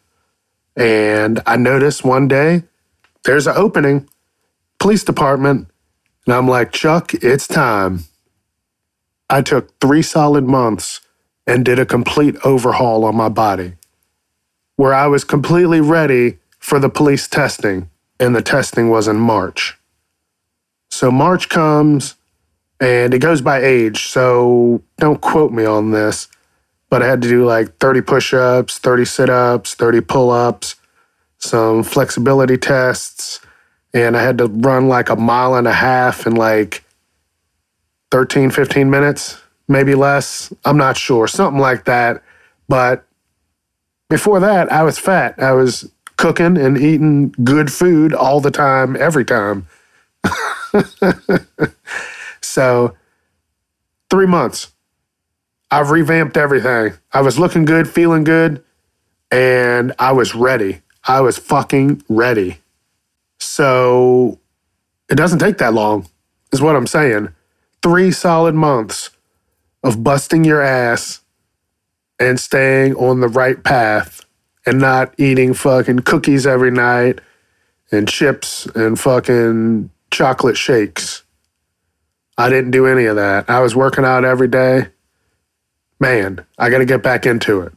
And 0.76 1.42
I 1.46 1.58
notice 1.58 2.04
one 2.04 2.28
day 2.28 2.64
there's 3.26 3.48
an 3.48 3.58
opening, 3.58 4.10
police 4.80 5.04
department. 5.04 5.68
And 6.26 6.36
I'm 6.36 6.48
like, 6.48 6.72
Chuck, 6.72 7.14
it's 7.16 7.48
time. 7.48 8.06
I 9.30 9.42
took 9.42 9.80
three 9.80 10.02
solid 10.02 10.46
months 10.46 11.02
and 11.48 11.66
did 11.66 11.80
a 11.80 11.86
complete 11.86 12.36
overhaul 12.44 13.06
on 13.06 13.16
my 13.16 13.30
body 13.30 13.74
where 14.76 14.94
I 14.94 15.08
was 15.08 15.24
completely 15.24 15.80
ready 15.80 16.40
for 16.60 16.80
the 16.80 16.90
police 16.90 17.28
testing, 17.28 17.90
and 18.20 18.36
the 18.36 18.42
testing 18.42 18.90
was 18.90 19.08
in 19.08 19.18
March. 19.18 19.78
So 20.90 21.12
March 21.12 21.50
comes 21.50 22.16
and 22.80 23.14
it 23.14 23.20
goes 23.20 23.42
by 23.42 23.64
age, 23.64 24.08
so 24.08 24.82
don't 24.98 25.22
quote 25.22 25.52
me 25.52 25.66
on 25.66 25.92
this, 25.92 26.28
but 26.92 27.02
I 27.02 27.08
had 27.08 27.24
to 27.24 27.28
do 27.28 27.44
like 27.46 27.78
30 27.78 28.02
push 28.02 28.36
ups, 28.36 28.78
30 28.78 29.06
sit 29.06 29.30
ups, 29.32 29.74
30 29.74 30.02
pull 30.02 30.30
ups, 30.30 30.76
some 31.40 31.82
flexibility 31.82 32.58
tests, 32.58 33.40
and 33.92 34.16
I 34.16 34.22
had 34.22 34.38
to 34.38 34.46
run 34.46 34.88
like 34.88 35.10
a 35.10 35.16
mile 35.16 35.56
and 35.56 35.68
a 35.68 35.74
half 35.74 36.28
in 36.28 36.36
like 36.36 36.84
13, 38.12 38.52
15 38.52 38.90
minutes 38.90 39.42
maybe 39.72 39.96
less. 39.96 40.54
I'm 40.66 40.78
not 40.78 40.98
sure, 40.98 41.28
something 41.28 41.60
like 41.60 41.86
that. 41.86 42.22
But 42.68 43.06
before 44.10 44.40
that, 44.42 44.72
I 44.72 44.84
was 44.84 45.00
fat. 45.00 45.42
I 45.42 45.54
was 45.54 45.90
cooking 46.18 46.58
and 46.58 46.78
eating 46.78 47.34
good 47.44 47.72
food 47.72 48.14
all 48.14 48.42
the 48.42 48.52
time, 48.52 48.96
every 48.96 49.26
time. 49.26 49.68
so, 52.42 52.96
three 54.10 54.28
months. 54.28 54.72
I've 55.72 55.90
revamped 55.90 56.36
everything. 56.36 56.94
I 57.14 57.22
was 57.22 57.40
looking 57.40 57.64
good, 57.64 57.90
feeling 57.90 58.26
good, 58.26 58.64
and 59.32 59.94
I 59.98 60.12
was 60.12 60.36
ready. 60.36 60.82
I 61.06 61.22
was 61.22 61.38
fucking 61.38 62.04
ready. 62.10 62.58
So, 63.40 64.40
it 65.10 65.16
doesn't 65.16 65.40
take 65.40 65.58
that 65.60 65.74
long, 65.74 66.08
is 66.52 66.62
what 66.62 66.76
I'm 66.76 66.88
saying. 66.88 67.30
Three 67.82 68.12
solid 68.12 68.54
months 68.54 69.12
of 69.84 70.04
busting 70.04 70.44
your 70.44 70.62
ass 70.62 71.22
and 72.20 72.40
staying 72.40 72.94
on 72.96 73.22
the 73.22 73.28
right 73.30 73.64
path 73.64 74.26
and 74.66 74.80
not 74.80 75.14
eating 75.18 75.54
fucking 75.54 76.00
cookies 76.00 76.46
every 76.46 76.70
night 76.70 77.20
and 77.92 78.08
chips 78.08 78.66
and 78.76 79.00
fucking 79.00 79.90
chocolate 80.12 80.58
shakes. 80.58 81.24
I 82.38 82.50
didn't 82.50 82.72
do 82.72 82.86
any 82.86 83.06
of 83.06 83.16
that. 83.16 83.50
I 83.50 83.60
was 83.60 83.76
working 83.76 84.06
out 84.06 84.24
every 84.24 84.48
day. 84.48 84.90
Man, 86.02 86.44
I 86.58 86.72
got 86.72 86.80
to 86.80 86.86
get 86.86 87.04
back 87.04 87.28
into 87.28 87.62
it. 87.62 87.72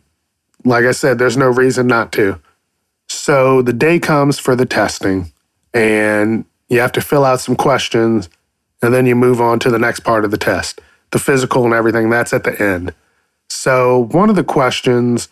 Like 0.65 0.87
I 0.87 0.93
said, 0.93 1.19
there's 1.19 1.37
no 1.37 1.49
reason 1.49 1.87
not 1.87 2.11
to. 2.13 2.41
So 3.07 3.61
the 3.61 3.75
day 3.75 3.99
comes 3.99 4.39
for 4.39 4.57
the 4.57 4.65
testing, 4.65 5.31
and 5.75 6.47
you 6.71 6.81
have 6.81 6.93
to 6.93 7.03
fill 7.03 7.27
out 7.27 7.41
some 7.41 7.55
questions, 7.55 8.31
and 8.83 8.95
then 8.95 9.05
you 9.05 9.15
move 9.15 9.43
on 9.43 9.59
to 9.61 9.71
the 9.71 9.79
next 9.79 10.01
part 10.01 10.25
of 10.25 10.31
the 10.31 10.39
test 10.39 10.81
the 11.15 11.19
physical 11.21 11.65
and 11.65 11.73
everything, 11.73 12.11
that's 12.11 12.33
at 12.33 12.43
the 12.43 12.61
end. 12.61 12.93
So, 13.49 14.07
one 14.11 14.31
of 14.31 14.37
the 14.37 14.43
questions 14.43 15.29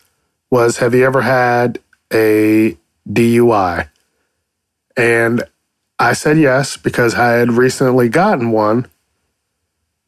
was 0.49 0.79
Have 0.79 0.95
you 0.95 1.05
ever 1.05 1.23
had 1.23 1.81
a 2.13 2.79
DUI? 3.09 3.89
And 4.97 5.43
I 5.99 6.13
said 6.13 6.39
yes 6.39 6.77
because 6.77 7.17
I 7.17 7.33
had 7.33 7.53
recently 7.53 8.09
gotten 8.09 8.53
one. 8.53 8.87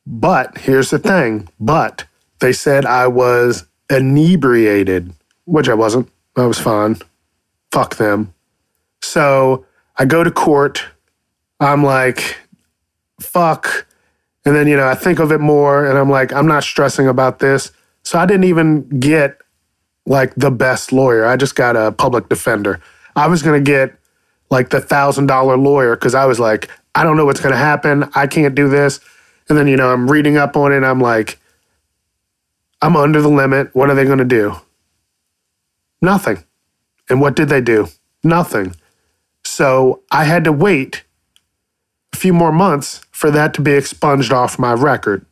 But 0.06 0.58
here's 0.58 0.90
the 0.90 0.98
thing 0.98 1.48
but 1.58 2.04
they 2.44 2.52
said 2.52 2.84
I 2.84 3.06
was 3.06 3.64
inebriated, 3.88 5.14
which 5.46 5.66
I 5.70 5.72
wasn't. 5.72 6.10
I 6.36 6.44
was 6.44 6.58
fine. 6.58 6.98
Fuck 7.72 7.96
them. 7.96 8.34
So 9.00 9.64
I 9.96 10.04
go 10.04 10.22
to 10.22 10.30
court. 10.30 10.84
I'm 11.58 11.82
like, 11.82 12.36
fuck. 13.18 13.86
And 14.44 14.54
then, 14.54 14.68
you 14.68 14.76
know, 14.76 14.86
I 14.86 14.94
think 14.94 15.20
of 15.20 15.32
it 15.32 15.40
more 15.40 15.86
and 15.86 15.96
I'm 15.96 16.10
like, 16.10 16.34
I'm 16.34 16.46
not 16.46 16.64
stressing 16.64 17.08
about 17.08 17.38
this. 17.38 17.72
So 18.02 18.18
I 18.18 18.26
didn't 18.26 18.44
even 18.44 19.00
get 19.00 19.38
like 20.04 20.34
the 20.34 20.50
best 20.50 20.92
lawyer. 20.92 21.24
I 21.24 21.38
just 21.38 21.54
got 21.54 21.76
a 21.76 21.92
public 21.92 22.28
defender. 22.28 22.78
I 23.16 23.26
was 23.26 23.42
going 23.42 23.64
to 23.64 23.70
get 23.70 23.98
like 24.50 24.68
the 24.68 24.82
thousand 24.82 25.28
dollar 25.28 25.56
lawyer 25.56 25.96
because 25.96 26.14
I 26.14 26.26
was 26.26 26.38
like, 26.38 26.68
I 26.94 27.04
don't 27.04 27.16
know 27.16 27.24
what's 27.24 27.40
going 27.40 27.54
to 27.54 27.58
happen. 27.58 28.04
I 28.14 28.26
can't 28.26 28.54
do 28.54 28.68
this. 28.68 29.00
And 29.48 29.56
then, 29.56 29.66
you 29.66 29.78
know, 29.78 29.90
I'm 29.90 30.10
reading 30.10 30.36
up 30.36 30.58
on 30.58 30.72
it. 30.72 30.84
I'm 30.84 31.00
like, 31.00 31.38
I'm 32.84 32.96
under 32.96 33.22
the 33.22 33.30
limit. 33.30 33.74
What 33.74 33.88
are 33.88 33.94
they 33.94 34.04
going 34.04 34.18
to 34.18 34.26
do? 34.26 34.56
Nothing. 36.02 36.44
And 37.08 37.18
what 37.18 37.34
did 37.34 37.48
they 37.48 37.62
do? 37.62 37.88
Nothing. 38.22 38.76
So 39.42 40.02
I 40.10 40.24
had 40.24 40.44
to 40.44 40.52
wait 40.52 41.02
a 42.12 42.16
few 42.18 42.34
more 42.34 42.52
months 42.52 43.00
for 43.10 43.30
that 43.30 43.54
to 43.54 43.62
be 43.62 43.72
expunged 43.72 44.34
off 44.34 44.58
my 44.58 44.74
record. 44.74 45.24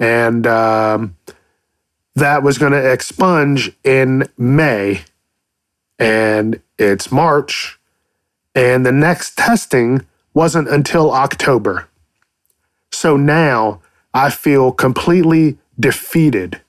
And 0.00 0.46
um, 0.46 1.18
that 2.14 2.42
was 2.42 2.56
going 2.56 2.72
to 2.72 2.90
expunge 2.90 3.70
in 3.84 4.26
May. 4.38 5.02
And 5.98 6.58
it's 6.78 7.12
March. 7.12 7.78
And 8.54 8.86
the 8.86 8.92
next 8.92 9.36
testing 9.36 10.06
wasn't 10.32 10.70
until 10.70 11.12
October. 11.12 11.90
So 12.90 13.18
now 13.18 13.82
I 14.14 14.30
feel 14.30 14.72
completely 14.72 15.58
defeated. 15.78 16.61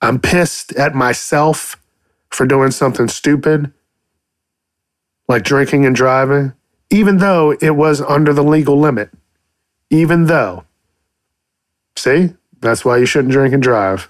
I'm 0.00 0.18
pissed 0.18 0.72
at 0.72 0.94
myself 0.94 1.76
for 2.30 2.46
doing 2.46 2.70
something 2.70 3.08
stupid, 3.08 3.72
like 5.28 5.42
drinking 5.42 5.84
and 5.84 5.94
driving 5.94 6.54
even 6.90 7.18
though 7.18 7.52
it 7.60 7.76
was 7.76 8.00
under 8.02 8.32
the 8.32 8.42
legal 8.42 8.78
limit. 8.78 9.10
Even 9.88 10.26
though. 10.26 10.64
See, 11.96 12.34
that's 12.60 12.84
why 12.84 12.98
you 12.98 13.06
shouldn't 13.06 13.32
drink 13.32 13.54
and 13.54 13.62
drive. 13.62 14.08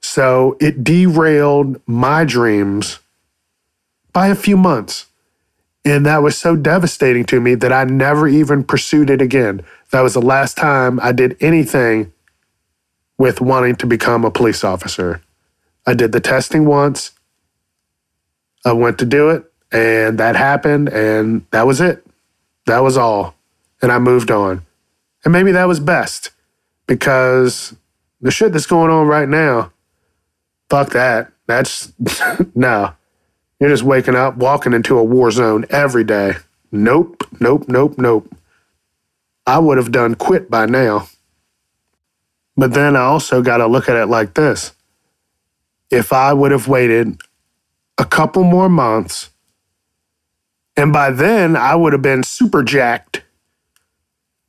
So 0.00 0.56
it 0.60 0.82
derailed 0.82 1.80
my 1.86 2.24
dreams 2.24 2.98
by 4.12 4.28
a 4.28 4.34
few 4.34 4.56
months. 4.56 5.06
And 5.84 6.06
that 6.06 6.22
was 6.22 6.38
so 6.38 6.56
devastating 6.56 7.24
to 7.26 7.40
me 7.40 7.54
that 7.56 7.72
I 7.72 7.84
never 7.84 8.28
even 8.28 8.64
pursued 8.64 9.10
it 9.10 9.20
again. 9.20 9.62
That 9.90 10.00
was 10.00 10.14
the 10.14 10.22
last 10.22 10.56
time 10.56 11.00
I 11.02 11.12
did 11.12 11.36
anything 11.40 12.12
with 13.22 13.40
wanting 13.40 13.76
to 13.76 13.86
become 13.86 14.24
a 14.24 14.32
police 14.32 14.64
officer. 14.64 15.22
I 15.86 15.94
did 15.94 16.10
the 16.10 16.18
testing 16.18 16.64
once. 16.64 17.12
I 18.64 18.72
went 18.72 18.98
to 18.98 19.04
do 19.06 19.30
it. 19.30 19.44
And 19.70 20.18
that 20.18 20.34
happened, 20.34 20.88
and 20.88 21.46
that 21.52 21.64
was 21.64 21.80
it. 21.80 22.04
That 22.66 22.80
was 22.80 22.96
all. 22.96 23.36
And 23.80 23.92
I 23.92 24.00
moved 24.00 24.32
on. 24.32 24.62
And 25.24 25.32
maybe 25.32 25.52
that 25.52 25.68
was 25.68 25.78
best 25.78 26.30
because 26.88 27.76
the 28.20 28.32
shit 28.32 28.50
that's 28.52 28.66
going 28.66 28.90
on 28.90 29.06
right 29.06 29.28
now, 29.28 29.72
fuck 30.68 30.90
that. 30.90 31.30
That's 31.46 31.92
no. 32.56 32.92
You're 33.60 33.70
just 33.70 33.84
waking 33.84 34.16
up, 34.16 34.36
walking 34.36 34.72
into 34.72 34.98
a 34.98 35.04
war 35.04 35.30
zone 35.30 35.64
every 35.70 36.02
day. 36.02 36.38
Nope, 36.72 37.22
nope, 37.38 37.68
nope, 37.68 37.98
nope. 37.98 38.34
I 39.46 39.60
would 39.60 39.78
have 39.78 39.92
done 39.92 40.16
quit 40.16 40.50
by 40.50 40.66
now. 40.66 41.06
But 42.56 42.74
then 42.74 42.96
I 42.96 43.02
also 43.02 43.42
got 43.42 43.58
to 43.58 43.66
look 43.66 43.88
at 43.88 43.96
it 43.96 44.06
like 44.06 44.34
this. 44.34 44.72
If 45.90 46.12
I 46.12 46.32
would 46.32 46.52
have 46.52 46.68
waited 46.68 47.20
a 47.98 48.04
couple 48.04 48.44
more 48.44 48.68
months 48.68 49.30
and 50.76 50.92
by 50.92 51.10
then, 51.10 51.56
I 51.56 51.74
would 51.74 51.92
have 51.92 52.02
been 52.02 52.22
super 52.22 52.62
jacked 52.62 53.22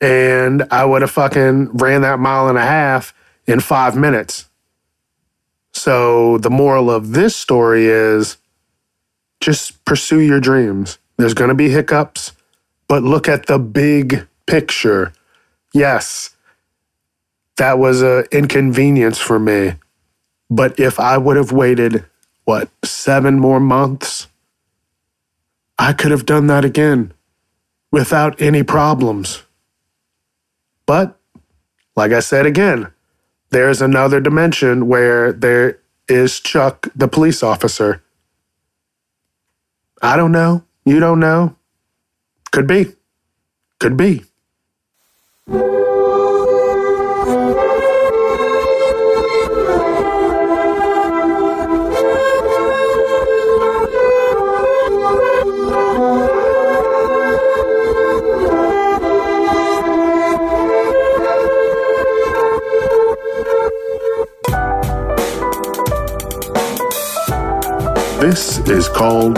and 0.00 0.64
I 0.70 0.84
would 0.84 1.02
have 1.02 1.10
fucking 1.10 1.72
ran 1.76 2.02
that 2.02 2.18
mile 2.18 2.48
and 2.48 2.58
a 2.58 2.64
half 2.64 3.14
in 3.46 3.60
five 3.60 3.96
minutes. 3.96 4.48
So, 5.72 6.38
the 6.38 6.50
moral 6.50 6.90
of 6.90 7.12
this 7.12 7.34
story 7.34 7.86
is 7.86 8.36
just 9.40 9.84
pursue 9.84 10.20
your 10.20 10.40
dreams. 10.40 10.98
There's 11.16 11.34
going 11.34 11.48
to 11.48 11.54
be 11.54 11.68
hiccups, 11.68 12.32
but 12.88 13.02
look 13.02 13.28
at 13.28 13.46
the 13.46 13.58
big 13.58 14.26
picture. 14.46 15.12
Yes, 15.72 16.30
that 17.56 17.78
was 17.78 18.02
an 18.02 18.24
inconvenience 18.32 19.18
for 19.18 19.38
me. 19.38 19.74
But 20.50 20.78
if 20.78 21.00
I 21.00 21.18
would 21.18 21.36
have 21.36 21.52
waited, 21.52 22.04
what, 22.44 22.70
seven 22.84 23.38
more 23.38 23.60
months? 23.60 24.28
I 25.78 25.92
could 25.92 26.10
have 26.10 26.26
done 26.26 26.46
that 26.48 26.64
again 26.64 27.12
without 27.90 28.40
any 28.40 28.62
problems. 28.62 29.42
But, 30.86 31.18
like 31.96 32.12
I 32.12 32.20
said 32.20 32.46
again, 32.46 32.92
there's 33.50 33.80
another 33.80 34.20
dimension 34.20 34.86
where 34.88 35.32
there 35.32 35.80
is 36.08 36.40
Chuck, 36.40 36.88
the 36.94 37.08
police 37.08 37.42
officer. 37.42 38.02
I 40.02 40.16
don't 40.16 40.32
know. 40.32 40.64
You 40.84 41.00
don't 41.00 41.20
know. 41.20 41.56
Could 42.52 42.66
be. 42.66 42.94
Could 43.78 43.96
be. 43.96 44.24
This 68.26 68.58
is 68.70 68.88
called 68.88 69.34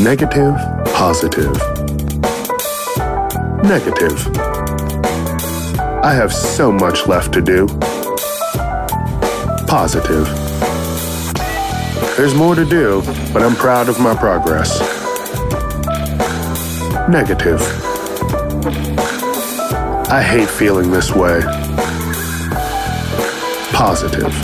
negative 0.00 0.56
positive. 0.86 1.54
Negative. 3.62 4.26
I 6.02 6.12
have 6.12 6.34
so 6.34 6.72
much 6.72 7.06
left 7.06 7.32
to 7.34 7.40
do. 7.40 7.68
Positive. 9.68 10.26
There's 12.16 12.34
more 12.34 12.56
to 12.56 12.64
do, 12.64 13.02
but 13.32 13.44
I'm 13.44 13.54
proud 13.54 13.88
of 13.88 14.00
my 14.00 14.16
progress. 14.16 14.80
Negative. 17.08 17.60
I 20.10 20.20
hate 20.20 20.50
feeling 20.50 20.90
this 20.90 21.14
way. 21.14 21.40
Positive. 23.72 24.34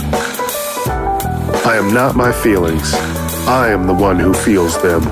I 1.67 1.75
am 1.75 1.93
not 1.93 2.15
my 2.15 2.31
feelings. 2.31 2.95
I 3.47 3.69
am 3.69 3.87
the 3.87 3.93
one 3.93 4.19
who 4.19 4.33
feels 4.33 4.81
them. 4.81 5.03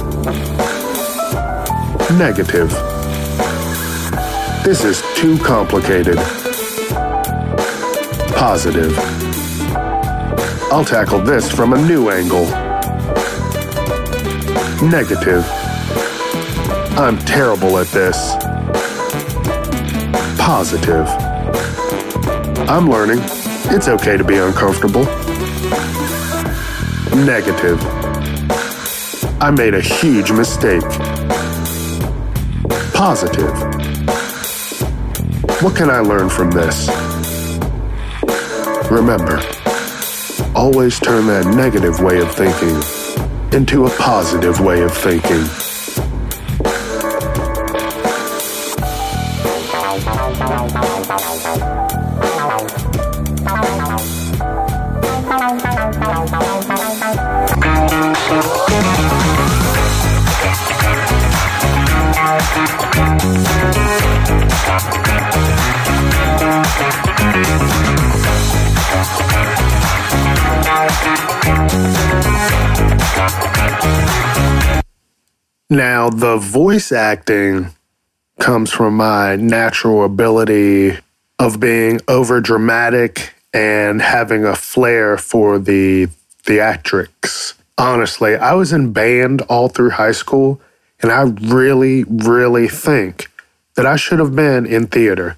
Negative. 2.17 2.69
This 4.63 4.83
is 4.83 5.03
too 5.15 5.37
complicated. 5.39 6.17
Positive. 8.35 8.97
I'll 10.71 10.85
tackle 10.85 11.21
this 11.21 11.51
from 11.51 11.73
a 11.73 11.87
new 11.87 12.09
angle. 12.09 12.45
Negative. 14.87 15.43
I'm 16.97 17.17
terrible 17.19 17.77
at 17.77 17.87
this. 17.87 18.35
Positive. 20.39 21.07
I'm 22.69 22.89
learning. 22.89 23.19
It's 23.71 23.87
okay 23.87 24.17
to 24.17 24.23
be 24.23 24.37
uncomfortable. 24.37 25.05
Negative. 27.25 27.98
I 29.41 29.51
made 29.51 29.73
a 29.73 29.79
huge 29.79 30.33
mistake. 30.33 30.83
Positive. 32.93 33.55
What 35.61 35.77
can 35.77 35.89
I 35.89 35.99
learn 35.99 36.27
from 36.29 36.51
this? 36.51 36.89
Remember, 38.91 39.39
always 40.53 40.99
turn 40.99 41.25
that 41.27 41.53
negative 41.55 42.01
way 42.01 42.19
of 42.19 42.35
thinking 42.35 42.75
into 43.57 43.85
a 43.85 43.89
positive 43.91 44.59
way 44.59 44.81
of 44.81 44.91
thinking. 44.91 45.68
Now, 75.71 76.09
the 76.09 76.37
voice 76.37 76.91
acting 76.91 77.67
comes 78.39 78.71
from 78.71 78.97
my 78.97 79.35
natural 79.35 80.03
ability 80.03 80.97
of 81.37 81.59
being 81.59 81.99
over 82.07 82.41
dramatic 82.41 83.35
and 83.53 84.01
having 84.01 84.45
a 84.45 84.55
flair 84.55 85.15
for 85.15 85.59
the 85.59 86.07
theatrics. 86.43 87.53
Honestly, 87.77 88.35
I 88.35 88.55
was 88.55 88.73
in 88.73 88.93
band 88.93 89.43
all 89.43 89.69
through 89.69 89.91
high 89.91 90.11
school, 90.11 90.59
and 91.03 91.11
I 91.11 91.21
really, 91.21 92.03
really 92.03 92.67
think 92.67 93.29
that 93.75 93.85
I 93.85 93.95
should 93.95 94.17
have 94.17 94.35
been 94.35 94.65
in 94.65 94.87
theater. 94.87 95.37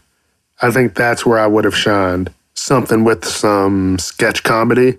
I 0.62 0.72
think 0.72 0.96
that's 0.96 1.26
where 1.26 1.40
I 1.40 1.48
would 1.48 1.66
have 1.66 1.76
shined. 1.76 2.34
Something 2.54 3.04
with 3.04 3.26
some 3.26 4.00
sketch 4.00 4.44
comedy. 4.44 4.98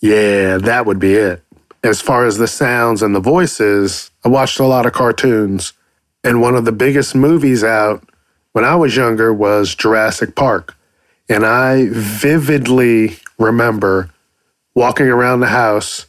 Yeah, 0.00 0.58
that 0.58 0.84
would 0.84 0.98
be 0.98 1.14
it. 1.14 1.42
As 1.82 2.02
far 2.02 2.26
as 2.26 2.36
the 2.36 2.46
sounds 2.46 3.00
and 3.02 3.14
the 3.14 3.20
voices, 3.20 4.09
I 4.24 4.28
watched 4.28 4.58
a 4.58 4.66
lot 4.66 4.86
of 4.86 4.92
cartoons. 4.92 5.72
And 6.22 6.40
one 6.40 6.54
of 6.54 6.64
the 6.64 6.72
biggest 6.72 7.14
movies 7.14 7.64
out 7.64 8.04
when 8.52 8.64
I 8.64 8.76
was 8.76 8.96
younger 8.96 9.32
was 9.32 9.74
Jurassic 9.74 10.34
Park. 10.34 10.76
And 11.28 11.46
I 11.46 11.88
vividly 11.90 13.18
remember 13.38 14.10
walking 14.74 15.06
around 15.06 15.40
the 15.40 15.46
house, 15.46 16.06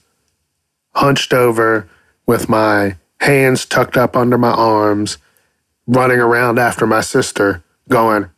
hunched 0.95 1.33
over 1.33 1.87
with 2.25 2.49
my 2.49 2.97
hands 3.19 3.65
tucked 3.65 3.97
up 3.97 4.15
under 4.15 4.37
my 4.37 4.51
arms, 4.51 5.17
running 5.87 6.19
around 6.19 6.59
after 6.59 6.87
my 6.87 7.01
sister, 7.01 7.63
going, 7.87 8.29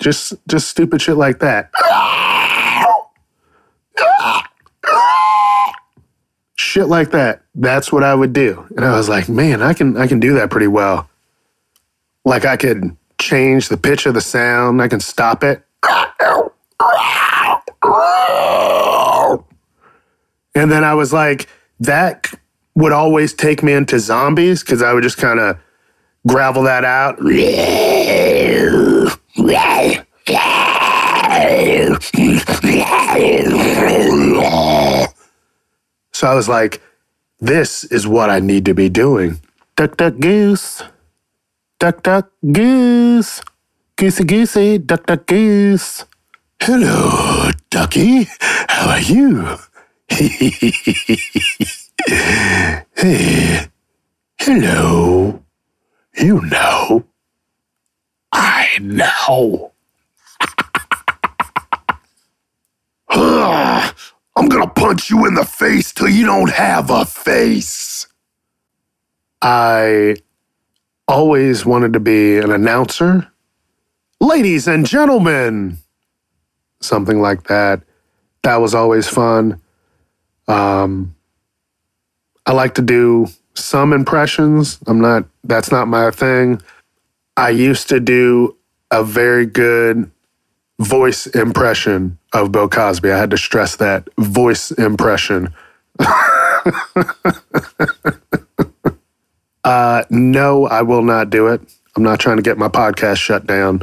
just 0.00 0.34
just 0.48 0.68
stupid 0.68 1.00
shit 1.00 1.16
like 1.16 1.38
that. 1.40 1.70
Shit 6.70 6.86
like 6.86 7.10
that. 7.10 7.42
That's 7.54 7.90
what 7.90 8.04
I 8.04 8.14
would 8.14 8.32
do. 8.32 8.64
And 8.76 8.84
I 8.84 8.96
was 8.96 9.08
like, 9.08 9.28
man, 9.28 9.60
I 9.60 9.74
can 9.74 9.96
I 9.96 10.06
can 10.06 10.20
do 10.20 10.34
that 10.34 10.50
pretty 10.50 10.68
well. 10.68 11.08
Like 12.24 12.44
I 12.44 12.56
could 12.56 12.96
change 13.18 13.68
the 13.68 13.76
pitch 13.76 14.06
of 14.06 14.14
the 14.14 14.20
sound, 14.20 14.80
I 14.80 14.88
can 14.88 15.00
stop 15.00 15.42
it. 15.42 15.64
And 20.54 20.70
then 20.70 20.84
I 20.84 20.94
was 20.94 21.12
like, 21.12 21.48
that 21.80 22.32
would 22.74 22.92
always 22.92 23.34
take 23.34 23.62
me 23.62 23.72
into 23.72 23.98
zombies 23.98 24.62
because 24.62 24.82
I 24.82 24.92
would 24.92 25.02
just 25.02 25.18
kind 25.18 25.40
of 25.40 25.58
gravel 26.26 26.62
that 26.64 26.84
out. 26.84 27.18
So 36.20 36.28
I 36.28 36.34
was 36.34 36.50
like, 36.50 36.82
this 37.38 37.84
is 37.84 38.06
what 38.06 38.28
I 38.28 38.40
need 38.40 38.66
to 38.66 38.74
be 38.74 38.90
doing. 38.90 39.40
Duck, 39.74 39.96
duck, 39.96 40.18
goose. 40.20 40.82
Duck, 41.78 42.02
duck, 42.02 42.30
goose. 42.44 43.40
Goosey, 43.96 44.24
goosey, 44.24 44.76
duck, 44.76 45.06
duck, 45.06 45.24
goose. 45.24 46.04
Hello, 46.60 47.50
ducky. 47.70 48.28
How 48.38 48.90
are 48.90 49.00
you? 49.00 49.56
hey, 52.96 53.70
hello. 54.36 55.42
You 56.18 56.42
know. 56.42 57.04
I 58.30 58.68
know. 58.78 59.72
Ah. 63.12 63.92
I'm 64.36 64.48
gonna 64.48 64.68
punch 64.68 65.10
you 65.10 65.26
in 65.26 65.34
the 65.34 65.44
face 65.44 65.92
till 65.92 66.08
you 66.08 66.24
don't 66.24 66.50
have 66.50 66.90
a 66.90 67.04
face. 67.04 68.06
I 69.42 70.16
always 71.08 71.66
wanted 71.66 71.92
to 71.94 72.00
be 72.00 72.38
an 72.38 72.52
announcer. 72.52 73.30
Ladies 74.20 74.68
and 74.68 74.86
gentlemen, 74.86 75.78
something 76.80 77.20
like 77.20 77.44
that. 77.44 77.82
That 78.42 78.56
was 78.56 78.74
always 78.74 79.08
fun. 79.08 79.60
Um, 80.48 81.14
I 82.46 82.52
like 82.52 82.74
to 82.74 82.82
do 82.82 83.26
some 83.54 83.92
impressions. 83.92 84.78
I'm 84.86 85.00
not, 85.00 85.24
that's 85.44 85.70
not 85.70 85.88
my 85.88 86.10
thing. 86.10 86.62
I 87.36 87.50
used 87.50 87.88
to 87.88 88.00
do 88.00 88.56
a 88.90 89.04
very 89.04 89.46
good 89.46 90.10
voice 90.80 91.26
impression 91.28 92.18
of 92.32 92.50
Bill 92.50 92.68
Cosby. 92.68 93.12
I 93.12 93.18
had 93.18 93.30
to 93.30 93.38
stress 93.38 93.76
that 93.76 94.08
voice 94.18 94.72
impression. 94.72 95.54
uh, 99.62 100.04
no, 100.10 100.66
I 100.66 100.82
will 100.82 101.02
not 101.02 101.30
do 101.30 101.48
it. 101.48 101.60
I'm 101.94 102.02
not 102.02 102.18
trying 102.18 102.36
to 102.36 102.42
get 102.42 102.56
my 102.56 102.68
podcast 102.68 103.18
shut 103.18 103.46
down 103.46 103.82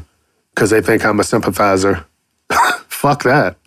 because 0.54 0.72
they 0.72 0.82
think 0.82 1.06
I'm 1.06 1.20
a 1.20 1.24
sympathizer. 1.24 2.06
Fuck 2.88 3.24
that. 3.24 3.58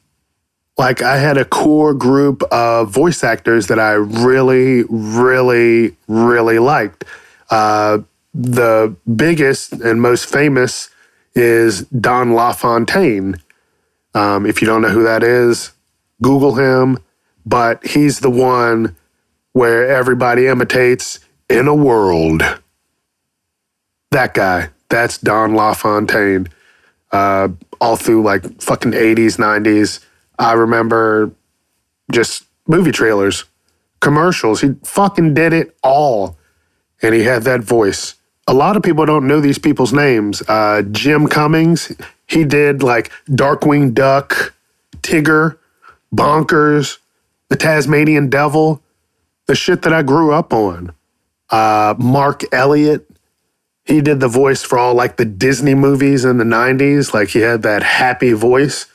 Like, 0.76 1.02
I 1.02 1.18
had 1.18 1.36
a 1.36 1.44
core 1.44 1.94
group 1.94 2.42
of 2.50 2.90
voice 2.90 3.22
actors 3.22 3.68
that 3.68 3.78
I 3.78 3.92
really, 3.92 4.84
really, 4.88 5.94
really 6.08 6.58
liked. 6.58 7.04
Uh, 7.50 7.98
the 8.32 8.96
biggest 9.14 9.72
and 9.72 10.00
most 10.00 10.26
famous 10.26 10.88
is 11.34 11.82
Don 11.86 12.34
LaFontaine. 12.34 13.36
Um, 14.14 14.46
if 14.46 14.60
you 14.60 14.66
don't 14.66 14.82
know 14.82 14.88
who 14.88 15.04
that 15.04 15.22
is, 15.22 15.72
Google 16.22 16.54
him. 16.56 16.98
But 17.46 17.86
he's 17.86 18.20
the 18.20 18.30
one 18.30 18.96
where 19.52 19.88
everybody 19.88 20.46
imitates 20.46 21.20
in 21.48 21.66
a 21.66 21.74
world. 21.74 22.42
That 24.10 24.34
guy. 24.34 24.70
That's 24.88 25.18
Don 25.18 25.54
LaFontaine. 25.54 26.48
Uh, 27.12 27.48
all 27.80 27.96
through 27.96 28.22
like 28.22 28.60
fucking 28.60 28.92
80s, 28.92 29.38
90s. 29.38 30.04
I 30.38 30.52
remember 30.52 31.32
just 32.10 32.44
movie 32.66 32.92
trailers, 32.92 33.44
commercials. 34.00 34.60
He 34.60 34.74
fucking 34.84 35.34
did 35.34 35.52
it 35.52 35.76
all. 35.82 36.36
And 37.02 37.14
he 37.14 37.22
had 37.22 37.42
that 37.44 37.62
voice. 37.62 38.14
A 38.50 38.54
lot 38.54 38.76
of 38.76 38.82
people 38.82 39.06
don't 39.06 39.28
know 39.28 39.40
these 39.40 39.60
people's 39.60 39.92
names. 39.92 40.42
Uh, 40.48 40.82
Jim 40.90 41.28
Cummings, 41.28 41.96
he 42.26 42.42
did 42.42 42.82
like 42.82 43.12
Darkwing 43.28 43.94
Duck, 43.94 44.54
Tigger, 45.02 45.56
Bonkers, 46.12 46.98
The 47.48 47.54
Tasmanian 47.54 48.28
Devil, 48.28 48.82
the 49.46 49.54
shit 49.54 49.82
that 49.82 49.92
I 49.92 50.02
grew 50.02 50.32
up 50.32 50.52
on. 50.52 50.92
Uh, 51.48 51.94
Mark 51.96 52.42
Elliott, 52.52 53.08
he 53.84 54.00
did 54.00 54.18
the 54.18 54.26
voice 54.26 54.64
for 54.64 54.80
all 54.80 54.94
like 54.94 55.16
the 55.16 55.24
Disney 55.24 55.76
movies 55.76 56.24
in 56.24 56.38
the 56.38 56.44
90s. 56.44 57.14
Like 57.14 57.28
he 57.28 57.38
had 57.38 57.62
that 57.62 57.84
happy 57.84 58.32
voice, 58.32 58.86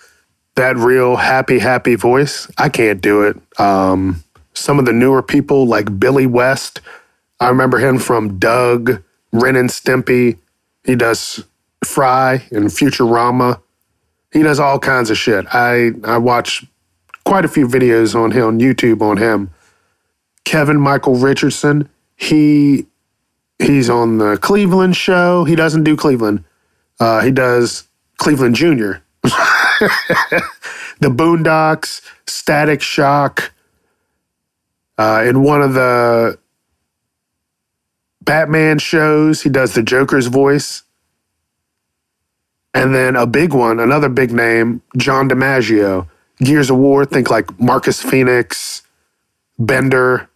that 0.55 0.75
real 0.75 1.15
happy, 1.15 1.59
happy 1.59 1.95
voice. 1.95 2.51
I 2.57 2.67
can't 2.67 2.99
do 2.99 3.23
it. 3.23 3.37
Um, 3.57 4.21
some 4.53 4.79
of 4.79 4.85
the 4.85 4.91
newer 4.91 5.23
people 5.23 5.65
like 5.65 5.97
Billy 5.97 6.27
West, 6.27 6.81
I 7.39 7.47
remember 7.47 7.77
him 7.77 7.99
from 7.99 8.37
Doug, 8.37 9.01
Ren 9.39 9.55
and 9.55 9.69
Stimpy. 9.69 10.37
He 10.83 10.95
does 10.95 11.43
Fry 11.83 12.45
and 12.51 12.65
Futurama. 12.65 13.61
He 14.31 14.43
does 14.43 14.59
all 14.59 14.79
kinds 14.79 15.09
of 15.09 15.17
shit. 15.17 15.45
I, 15.53 15.91
I 16.03 16.17
watch 16.17 16.65
quite 17.25 17.45
a 17.45 17.47
few 17.47 17.67
videos 17.67 18.15
on 18.15 18.31
him 18.31 18.45
on 18.45 18.59
YouTube 18.59 19.01
on 19.01 19.17
him. 19.17 19.51
Kevin 20.43 20.79
Michael 20.79 21.15
Richardson, 21.15 21.89
he 22.15 22.85
he's 23.59 23.89
on 23.89 24.19
the 24.19 24.37
Cleveland 24.37 24.95
show. 24.95 25.43
He 25.43 25.55
doesn't 25.55 25.83
do 25.83 25.97
Cleveland. 25.97 26.43
Uh, 26.99 27.21
he 27.21 27.31
does 27.31 27.87
Cleveland 28.17 28.55
Junior. 28.55 29.03
the 29.23 30.43
Boondocks, 31.01 32.01
Static 32.27 32.81
Shock. 32.81 33.51
Uh, 34.97 35.25
in 35.27 35.43
one 35.43 35.61
of 35.61 35.73
the 35.73 36.39
Batman 38.25 38.79
shows, 38.79 39.43
he 39.43 39.49
does 39.49 39.73
the 39.73 39.83
Joker's 39.83 40.27
voice. 40.27 40.83
And 42.73 42.93
then 42.93 43.15
a 43.15 43.25
big 43.25 43.53
one, 43.53 43.79
another 43.79 44.09
big 44.09 44.31
name, 44.31 44.81
John 44.97 45.29
DiMaggio. 45.29 46.07
Gears 46.39 46.69
of 46.69 46.77
War, 46.77 47.05
think 47.05 47.29
like 47.29 47.57
Marcus 47.59 48.01
Phoenix, 48.01 48.81
Bender, 49.57 50.29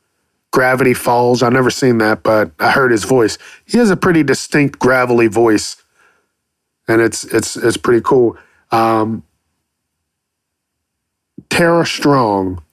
Gravity 0.51 0.93
Falls. 0.93 1.43
I've 1.43 1.53
never 1.53 1.69
seen 1.69 1.97
that, 1.97 2.23
but 2.23 2.51
I 2.59 2.71
heard 2.71 2.91
his 2.91 3.03
voice. 3.03 3.37
He 3.65 3.77
has 3.77 3.89
a 3.89 3.97
pretty 3.97 4.23
distinct 4.23 4.79
gravelly 4.79 5.27
voice, 5.27 5.75
and 6.87 7.01
it's 7.01 7.25
it's 7.25 7.57
it's 7.57 7.77
pretty 7.77 8.01
cool. 8.01 8.37
Um, 8.71 9.23
Tara 11.49 11.85
Strong, 11.85 12.63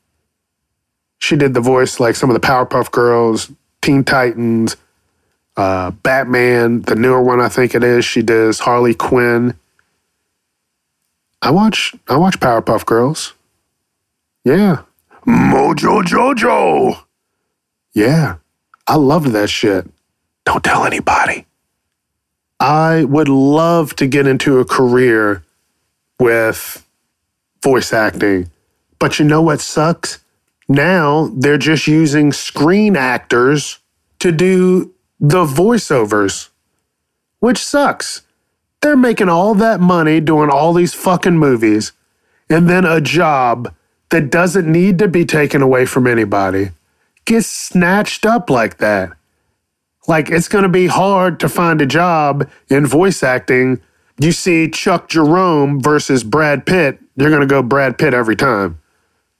she 1.18 1.36
did 1.36 1.54
the 1.54 1.60
voice 1.60 1.98
like 1.98 2.14
some 2.14 2.30
of 2.30 2.40
the 2.40 2.46
Powerpuff 2.46 2.90
Girls, 2.92 3.50
Teen 3.82 4.04
Titans, 4.04 4.76
uh, 5.56 5.90
Batman, 5.90 6.82
the 6.82 6.94
newer 6.94 7.22
one 7.22 7.40
I 7.40 7.48
think 7.48 7.74
it 7.74 7.82
is. 7.82 8.04
She 8.04 8.22
does 8.22 8.60
Harley 8.60 8.94
Quinn. 8.94 9.58
I 11.42 11.50
watch 11.50 11.94
I 12.08 12.16
watch 12.16 12.40
Powerpuff 12.40 12.84
Girls. 12.86 13.34
Yeah. 14.44 14.82
Mojo 15.26 16.02
Jojo. 16.02 17.04
Yeah. 17.94 18.36
I 18.86 18.96
loved 18.96 19.28
that 19.28 19.48
shit. 19.48 19.88
Don't 20.44 20.62
tell 20.62 20.84
anybody. 20.84 21.46
I 22.60 23.04
would 23.04 23.28
love 23.28 23.96
to 23.96 24.06
get 24.06 24.26
into 24.26 24.58
a 24.60 24.64
career 24.64 25.42
with 26.18 26.86
voice 27.62 27.92
acting. 27.92 28.50
But 28.98 29.18
you 29.18 29.24
know 29.24 29.42
what 29.42 29.60
sucks? 29.60 30.20
Now 30.68 31.30
they're 31.34 31.58
just 31.58 31.86
using 31.86 32.32
screen 32.32 32.96
actors 32.96 33.78
to 34.20 34.32
do 34.32 34.92
the 35.20 35.44
voiceovers, 35.44 36.50
which 37.40 37.58
sucks. 37.58 38.22
They're 38.82 38.96
making 38.96 39.28
all 39.28 39.54
that 39.54 39.80
money 39.80 40.20
doing 40.20 40.50
all 40.50 40.72
these 40.72 40.94
fucking 40.94 41.38
movies 41.38 41.92
and 42.48 42.68
then 42.68 42.84
a 42.84 43.00
job 43.00 43.74
that 44.10 44.30
doesn't 44.30 44.70
need 44.70 44.98
to 44.98 45.08
be 45.08 45.24
taken 45.24 45.62
away 45.62 45.86
from 45.86 46.06
anybody 46.06 46.70
gets 47.24 47.48
snatched 47.48 48.24
up 48.24 48.48
like 48.48 48.78
that. 48.78 49.10
Like 50.08 50.30
it's 50.30 50.48
going 50.48 50.62
to 50.62 50.68
be 50.68 50.86
hard 50.86 51.40
to 51.40 51.48
find 51.48 51.82
a 51.82 51.86
job 51.86 52.48
in 52.70 52.86
voice 52.86 53.22
acting. 53.22 53.80
You 54.18 54.32
see 54.32 54.70
Chuck 54.70 55.08
Jerome 55.08 55.82
versus 55.82 56.24
Brad 56.24 56.64
Pitt, 56.64 56.98
you're 57.16 57.30
going 57.30 57.42
to 57.42 57.46
go 57.46 57.62
Brad 57.62 57.98
Pitt 57.98 58.14
every 58.14 58.36
time. 58.36 58.80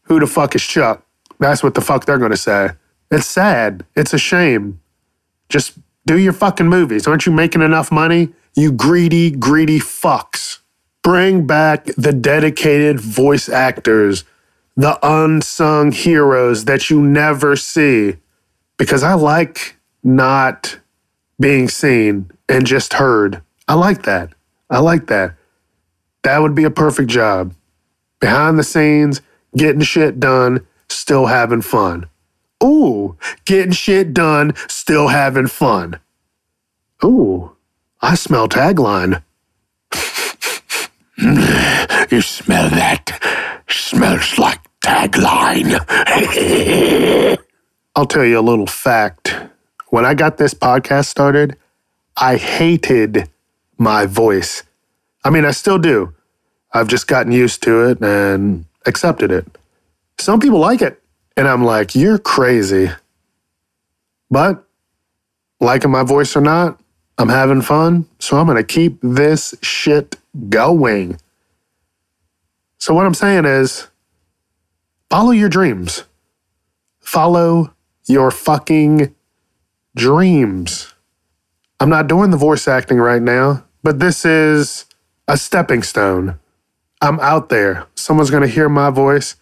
Who 0.03 0.21
the 0.21 0.27
fuck 0.27 0.55
is 0.55 0.65
Chuck? 0.65 1.07
That's 1.39 1.63
what 1.63 1.75
the 1.75 1.81
fuck 1.81 2.05
they're 2.05 2.19
going 2.19 2.31
to 2.33 2.37
say. 2.37 2.71
It's 3.11 3.27
sad. 3.27 3.85
It's 3.95 4.13
a 4.13 4.19
shame. 4.19 4.81
Just 5.49 5.79
do 6.07 6.19
your 6.19 6.33
fucking 6.33 6.69
movies. 6.69 7.07
Aren't 7.07 7.27
you 7.27 7.33
making 7.33 7.63
enough 7.63 7.91
money? 7.91 8.33
You 8.55 8.73
greedy, 8.73 9.31
greedy 9.31 9.79
fucks. 9.79 10.61
Bring 11.03 11.47
back 11.47 11.85
the 11.97 12.13
dedicated 12.13 13.01
voice 13.01 13.49
actors, 13.49 14.25
the 14.77 14.99
unsung 15.03 15.93
heroes 15.93 16.65
that 16.65 16.91
you 16.91 17.01
never 17.01 17.57
see. 17.57 18.17
Because 18.77 19.03
I 19.03 19.15
like 19.15 19.77
not 20.03 20.79
being 21.41 21.69
seen 21.69 22.31
and 22.49 22.67
just 22.67 22.95
heard. 22.95 23.43
I 23.69 23.75
like 23.75 24.03
that. 24.05 24.33
I 24.71 24.79
like 24.79 25.07
that. 25.09 25.35
That 26.23 26.39
would 26.39 26.55
be 26.55 26.65
a 26.65 26.71
perfect 26.71 27.09
job. 27.09 27.55
Behind 28.21 28.59
the 28.59 28.65
scenes, 28.65 29.23
getting 29.57 29.83
shit 29.83 30.19
done, 30.19 30.67
still 30.89 31.27
having 31.27 31.63
fun. 31.63 32.09
Ooh, 32.67 33.17
getting 33.45 33.73
shit 33.73 34.13
done, 34.13 34.55
still 34.67 35.09
having 35.09 35.47
fun. 35.47 36.01
Ooh, 37.05 37.53
I 38.03 38.17
smell 38.17 38.49
tagline. 38.49 39.23
you 42.11 42.23
smell 42.23 42.69
that? 42.71 43.63
Smells 43.69 44.39
like 44.39 44.61
tagline. 44.81 45.79
I'll 47.95 48.07
tell 48.07 48.25
you 48.25 48.39
a 48.39 48.41
little 48.41 48.67
fact. 48.67 49.37
When 49.91 50.05
I 50.05 50.15
got 50.15 50.37
this 50.37 50.53
podcast 50.53 51.07
started, 51.07 51.57
I 52.17 52.37
hated 52.37 53.31
my 53.79 54.07
voice. 54.07 54.65
I 55.25 55.31
mean, 55.31 55.45
I 55.45 55.53
still 55.53 55.79
do. 55.79 56.13
I've 56.73 56.89
just 56.89 57.07
gotten 57.07 57.31
used 57.31 57.63
to 57.63 57.89
it 57.89 58.01
and 58.01 58.65
accepted 58.87 59.31
it. 59.31 59.47
Some 60.19 60.41
people 60.41 60.59
like 60.59 60.83
it. 60.83 61.01
And 61.37 61.47
I'm 61.47 61.65
like, 61.65 61.95
you're 61.95 62.19
crazy. 62.19 62.91
But 64.31 64.67
liking 65.61 65.91
my 65.91 66.03
voice 66.03 66.35
or 66.37 66.41
not, 66.41 66.81
I'm 67.19 67.29
having 67.29 67.63
fun. 67.63 68.09
So 68.19 68.39
I'm 68.39 68.47
going 68.47 68.57
to 68.57 68.65
keep 68.65 68.99
this 69.03 69.55
shit 69.63 70.17
going. 70.49 71.19
So 72.79 72.95
what 72.95 73.07
I'm 73.07 73.15
saying 73.15 73.45
is 73.45 73.89
follow 75.11 75.31
your 75.31 75.49
dreams. 75.49 76.05
Follow 77.01 77.73
your 78.07 78.31
fucking 78.31 79.15
dreams. 79.95 80.95
I'm 81.81 81.89
not 81.89 82.07
doing 82.07 82.31
the 82.31 82.37
voice 82.37 82.69
acting 82.69 82.99
right 82.99 83.23
now, 83.23 83.65
but 83.83 83.99
this 83.99 84.25
is 84.25 84.87
a 85.29 85.37
stepping 85.37 85.83
stone. 85.83 86.39
I'm 87.01 87.21
out 87.21 87.49
there. 87.49 87.87
Someone's 87.95 88.31
going 88.31 88.43
to 88.43 88.49
hear 88.49 88.69
my 88.69 88.91
voice 88.91 89.37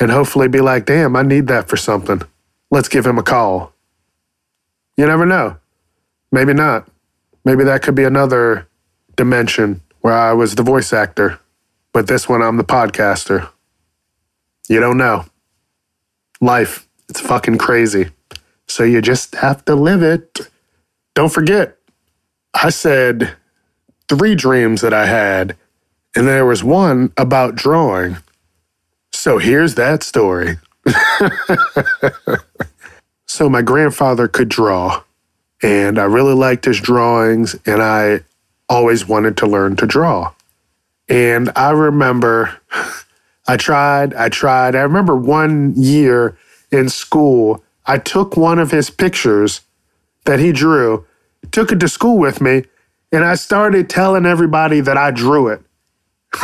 and 0.00 0.10
hopefully 0.10 0.48
be 0.48 0.60
like, 0.60 0.86
damn, 0.86 1.16
I 1.16 1.22
need 1.22 1.46
that 1.48 1.68
for 1.68 1.76
something. 1.76 2.22
Let's 2.70 2.88
give 2.88 3.06
him 3.06 3.18
a 3.18 3.22
call. 3.22 3.72
You 4.96 5.06
never 5.06 5.26
know. 5.26 5.56
Maybe 6.30 6.52
not. 6.52 6.88
Maybe 7.44 7.64
that 7.64 7.82
could 7.82 7.94
be 7.94 8.04
another 8.04 8.68
dimension 9.16 9.80
where 10.00 10.14
I 10.14 10.32
was 10.32 10.54
the 10.54 10.62
voice 10.62 10.92
actor, 10.92 11.40
but 11.92 12.06
this 12.06 12.28
one 12.28 12.42
I'm 12.42 12.56
the 12.56 12.64
podcaster. 12.64 13.48
You 14.68 14.80
don't 14.80 14.98
know. 14.98 15.24
Life, 16.40 16.86
it's 17.08 17.20
fucking 17.20 17.58
crazy. 17.58 18.10
So 18.66 18.84
you 18.84 19.00
just 19.00 19.34
have 19.36 19.64
to 19.64 19.74
live 19.74 20.02
it. 20.02 20.40
Don't 21.14 21.32
forget, 21.32 21.78
I 22.54 22.70
said 22.70 23.34
three 24.08 24.34
dreams 24.34 24.82
that 24.82 24.92
I 24.92 25.06
had, 25.06 25.56
and 26.14 26.28
there 26.28 26.46
was 26.46 26.62
one 26.62 27.12
about 27.16 27.54
drawing. 27.54 28.18
So 29.18 29.38
here's 29.38 29.74
that 29.74 30.04
story. 30.04 30.58
so 33.26 33.48
my 33.48 33.62
grandfather 33.62 34.28
could 34.28 34.48
draw, 34.48 35.02
and 35.60 35.98
I 35.98 36.04
really 36.04 36.34
liked 36.34 36.66
his 36.66 36.80
drawings, 36.80 37.56
and 37.66 37.82
I 37.82 38.20
always 38.68 39.08
wanted 39.08 39.36
to 39.38 39.48
learn 39.48 39.74
to 39.78 39.88
draw. 39.88 40.32
And 41.08 41.50
I 41.56 41.72
remember 41.72 42.60
I 43.48 43.56
tried, 43.56 44.14
I 44.14 44.28
tried. 44.28 44.76
I 44.76 44.82
remember 44.82 45.16
one 45.16 45.74
year 45.74 46.38
in 46.70 46.88
school, 46.88 47.64
I 47.86 47.98
took 47.98 48.36
one 48.36 48.60
of 48.60 48.70
his 48.70 48.88
pictures 48.88 49.62
that 50.26 50.38
he 50.38 50.52
drew, 50.52 51.04
took 51.50 51.72
it 51.72 51.80
to 51.80 51.88
school 51.88 52.18
with 52.18 52.40
me, 52.40 52.66
and 53.10 53.24
I 53.24 53.34
started 53.34 53.90
telling 53.90 54.26
everybody 54.26 54.80
that 54.80 54.96
I 54.96 55.10
drew 55.10 55.48
it. 55.48 55.60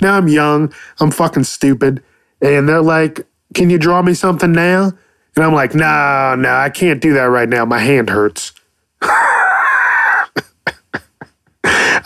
now 0.00 0.14
I'm 0.16 0.28
young, 0.28 0.72
I'm 1.00 1.10
fucking 1.10 1.44
stupid, 1.44 2.02
and 2.40 2.68
they're 2.68 2.82
like, 2.82 3.26
Can 3.54 3.70
you 3.70 3.78
draw 3.78 4.02
me 4.02 4.14
something 4.14 4.52
now? 4.52 4.92
And 5.36 5.44
I'm 5.44 5.54
like, 5.54 5.74
Nah, 5.74 6.36
no, 6.38 6.54
I 6.54 6.70
can't 6.70 7.00
do 7.00 7.14
that 7.14 7.24
right 7.24 7.48
now. 7.48 7.64
My 7.64 7.78
hand 7.78 8.10
hurts. 8.10 8.52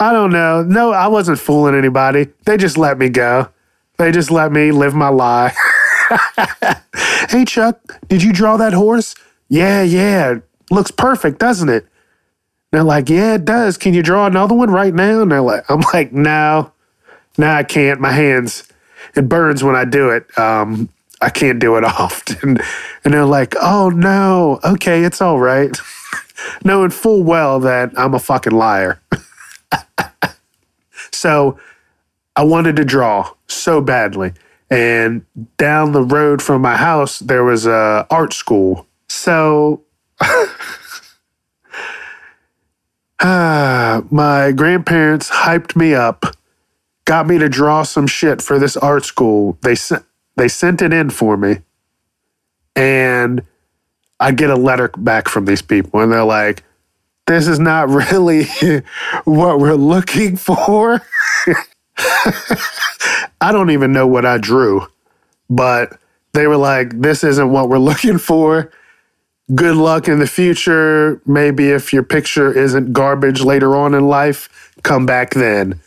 I 0.03 0.11
don't 0.13 0.33
know. 0.33 0.63
No, 0.63 0.93
I 0.93 1.07
wasn't 1.07 1.39
fooling 1.39 1.75
anybody. 1.77 2.29
They 2.45 2.57
just 2.57 2.77
let 2.77 2.99
me 2.99 3.09
go. 3.09 3.49
They 3.99 4.11
just 4.11 4.31
let 4.31 4.51
me 4.51 4.73
live 4.73 4.95
my 4.95 5.09
lie. 5.09 5.55
hey, 7.29 7.45
Chuck, 7.45 8.01
did 8.09 8.23
you 8.23 8.33
draw 8.33 8.57
that 8.57 8.73
horse? 8.73 9.15
Yeah, 9.49 9.83
yeah. 9.83 10.37
Looks 10.71 10.91
perfect, 10.91 11.39
doesn't 11.39 11.69
it? 11.69 11.87
They're 12.73 12.83
like, 12.83 13.11
yeah, 13.11 13.35
it 13.35 13.45
does. 13.45 13.77
Can 13.77 13.93
you 13.93 14.03
draw 14.03 14.27
another 14.27 14.55
one 14.55 14.71
right 14.71 14.95
now? 14.95 15.21
And 15.23 15.31
they're 15.31 15.43
like, 15.43 15.71
I'm 15.71 15.83
like, 15.93 16.13
no, 16.13 16.73
no, 17.37 17.51
I 17.51 17.63
can't. 17.63 18.01
My 18.01 18.13
hands, 18.13 18.67
it 19.15 19.29
burns 19.29 19.63
when 19.63 19.77
I 19.77 19.85
do 19.85 20.09
it. 20.09 20.37
Um, 20.39 20.89
I 21.21 21.29
can't 21.29 21.59
do 21.59 21.77
it 21.77 21.85
often. 21.85 22.59
And 23.05 23.15
they're 23.15 23.27
like, 23.27 23.55
oh 23.61 23.91
no, 23.91 24.59
okay, 24.65 25.05
it's 25.05 25.21
all 25.21 25.39
right. 25.39 25.77
Knowing 26.65 26.91
full 26.91 27.23
well 27.23 27.61
that 27.61 27.93
I'm 27.97 28.15
a 28.15 28.19
fucking 28.19 28.55
liar. 28.55 29.01
so 31.13 31.59
I 32.35 32.43
wanted 32.43 32.77
to 32.77 32.85
draw 32.85 33.35
so 33.49 33.83
badly. 33.83 34.33
And 34.71 35.27
down 35.59 35.93
the 35.93 36.03
road 36.03 36.41
from 36.41 36.63
my 36.63 36.77
house, 36.77 37.19
there 37.19 37.45
was 37.45 37.67
a 37.67 38.07
art 38.11 38.33
school. 38.33 38.87
So 39.09 39.83
uh, 43.23 44.03
my 44.11 44.53
grandparents 44.53 45.31
hyped 45.31 45.77
me 45.77 45.95
up, 45.95 46.25
got 47.05 47.27
me 47.27 47.39
to 47.39 47.49
draw 47.49 47.83
some 47.83 48.07
shit 48.07 48.43
for 48.43 48.59
this 48.59 48.77
art 48.77 49.05
school. 49.05 49.57
They 49.63 49.75
sent 49.75 50.05
they 50.37 50.49
sent 50.49 50.83
it 50.83 50.93
in 50.93 51.11
for 51.11 51.37
me. 51.37 51.59
And 52.75 53.43
I 54.19 54.33
get 54.33 54.51
a 54.51 54.57
letter 54.57 54.89
back 54.97 55.29
from 55.29 55.45
these 55.45 55.63
people 55.63 56.01
and 56.01 56.11
they're 56.11 56.25
like, 56.25 56.65
this 57.27 57.47
is 57.47 57.59
not 57.59 57.89
really 58.13 58.45
what 59.25 59.59
we're 59.59 59.75
looking 59.75 60.37
for. 60.37 61.03
I 63.41 63.53
don't 63.53 63.71
even 63.71 63.93
know 63.93 64.07
what 64.07 64.25
I 64.25 64.39
drew, 64.39 64.87
but 65.51 65.99
they 66.33 66.47
were 66.47 66.57
like, 66.57 67.01
this 67.01 67.23
isn't 67.25 67.51
what 67.51 67.69
we're 67.69 67.79
looking 67.79 68.19
for. 68.19 68.71
Good 69.55 69.77
luck 69.77 70.09
in 70.09 70.19
the 70.19 70.27
future. 70.27 71.21
Maybe 71.27 71.71
if 71.71 71.93
your 71.93 72.05
picture 72.05 72.53
isn't 72.53 72.93
garbage 72.93 73.43
later 73.43 73.77
on 73.77 73.95
in 73.95 74.07
life, 74.07 74.73
come 74.83 75.05
back 75.05 75.35
then. 75.35 75.81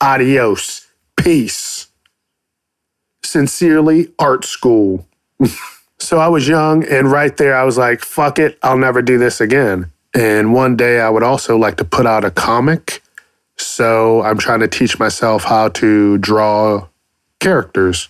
Adios. 0.00 0.86
Peace. 1.16 1.88
Sincerely, 3.24 4.12
art 4.18 4.44
school. 4.44 5.06
so 5.98 6.18
I 6.18 6.28
was 6.28 6.48
young, 6.48 6.84
and 6.84 7.10
right 7.10 7.36
there, 7.36 7.56
I 7.56 7.64
was 7.64 7.78
like, 7.78 8.00
fuck 8.00 8.38
it, 8.38 8.58
I'll 8.62 8.78
never 8.78 9.02
do 9.02 9.18
this 9.18 9.40
again. 9.40 9.90
And 10.14 10.52
one 10.52 10.76
day 10.76 11.00
I 11.00 11.08
would 11.08 11.22
also 11.22 11.56
like 11.56 11.76
to 11.76 11.84
put 11.84 12.06
out 12.06 12.24
a 12.24 12.30
comic. 12.30 13.02
So 13.56 14.22
I'm 14.22 14.38
trying 14.38 14.60
to 14.60 14.68
teach 14.68 14.98
myself 14.98 15.44
how 15.44 15.68
to 15.68 16.18
draw 16.18 16.88
characters 17.40 18.08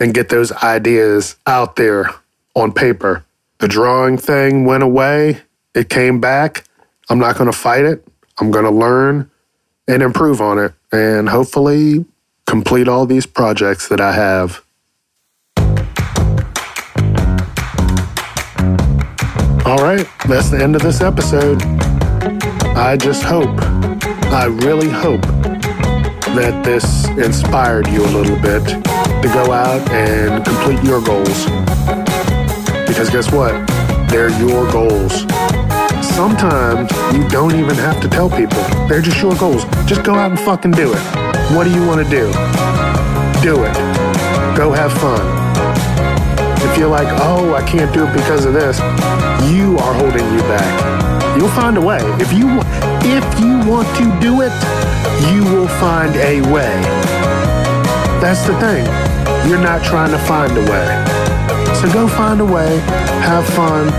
and 0.00 0.14
get 0.14 0.28
those 0.28 0.52
ideas 0.52 1.36
out 1.46 1.76
there 1.76 2.10
on 2.54 2.72
paper. 2.72 3.24
The 3.58 3.68
drawing 3.68 4.18
thing 4.18 4.66
went 4.66 4.82
away, 4.82 5.40
it 5.74 5.88
came 5.88 6.20
back. 6.20 6.64
I'm 7.08 7.18
not 7.18 7.38
going 7.38 7.50
to 7.50 7.56
fight 7.56 7.86
it. 7.86 8.06
I'm 8.38 8.50
going 8.50 8.66
to 8.66 8.70
learn 8.70 9.30
and 9.88 10.02
improve 10.02 10.42
on 10.42 10.58
it 10.58 10.74
and 10.92 11.30
hopefully 11.30 12.04
complete 12.46 12.86
all 12.86 13.06
these 13.06 13.24
projects 13.24 13.88
that 13.88 14.00
I 14.00 14.12
have. 14.12 14.62
All 19.64 19.78
right, 19.78 20.06
that's 20.28 20.50
the 20.50 20.60
end 20.62 20.76
of 20.76 20.82
this 20.82 21.00
episode. 21.00 21.62
I 22.76 22.96
just 22.98 23.22
hope, 23.22 23.58
I 24.32 24.44
really 24.46 24.90
hope 24.90 25.22
that 25.22 26.62
this 26.62 27.08
inspired 27.08 27.88
you 27.88 28.04
a 28.04 28.12
little 28.12 28.36
bit 28.36 28.62
to 28.66 29.30
go 29.32 29.50
out 29.50 29.80
and 29.90 30.44
complete 30.44 30.82
your 30.84 31.00
goals. 31.02 32.05
Because 32.96 33.10
guess 33.10 33.30
what? 33.30 33.52
They're 34.08 34.30
your 34.40 34.72
goals. 34.72 35.26
Sometimes 36.16 36.90
you 37.14 37.28
don't 37.28 37.54
even 37.54 37.76
have 37.76 38.00
to 38.00 38.08
tell 38.08 38.30
people. 38.30 38.62
They're 38.88 39.02
just 39.02 39.20
your 39.20 39.36
goals. 39.36 39.66
Just 39.84 40.02
go 40.02 40.14
out 40.14 40.30
and 40.30 40.40
fucking 40.40 40.70
do 40.70 40.94
it. 40.94 41.00
What 41.52 41.64
do 41.64 41.74
you 41.74 41.86
want 41.86 42.02
to 42.02 42.10
do? 42.10 42.32
Do 43.42 43.62
it. 43.64 43.74
Go 44.56 44.72
have 44.72 44.94
fun. 44.94 45.20
If 46.66 46.78
you're 46.78 46.88
like, 46.88 47.08
oh, 47.20 47.52
I 47.54 47.60
can't 47.68 47.92
do 47.92 48.06
it 48.06 48.14
because 48.14 48.46
of 48.46 48.54
this, 48.54 48.78
you 49.52 49.76
are 49.76 49.92
holding 49.92 50.24
you 50.32 50.40
back. 50.48 51.36
You'll 51.36 51.50
find 51.50 51.76
a 51.76 51.82
way. 51.82 52.00
If 52.18 52.32
you 52.32 52.48
if 53.04 53.38
you 53.38 53.58
want 53.70 53.88
to 53.98 54.04
do 54.22 54.40
it, 54.40 54.52
you 55.30 55.44
will 55.52 55.68
find 55.68 56.16
a 56.16 56.40
way. 56.50 56.80
That's 58.22 58.46
the 58.46 58.58
thing. 58.58 58.86
You're 59.46 59.60
not 59.60 59.84
trying 59.84 60.12
to 60.12 60.18
find 60.20 60.56
a 60.56 60.70
way. 60.72 61.15
So 61.80 61.92
go 61.92 62.08
find 62.08 62.40
a 62.40 62.44
way, 62.44 62.78
have 63.20 63.46
fun, 63.48 63.92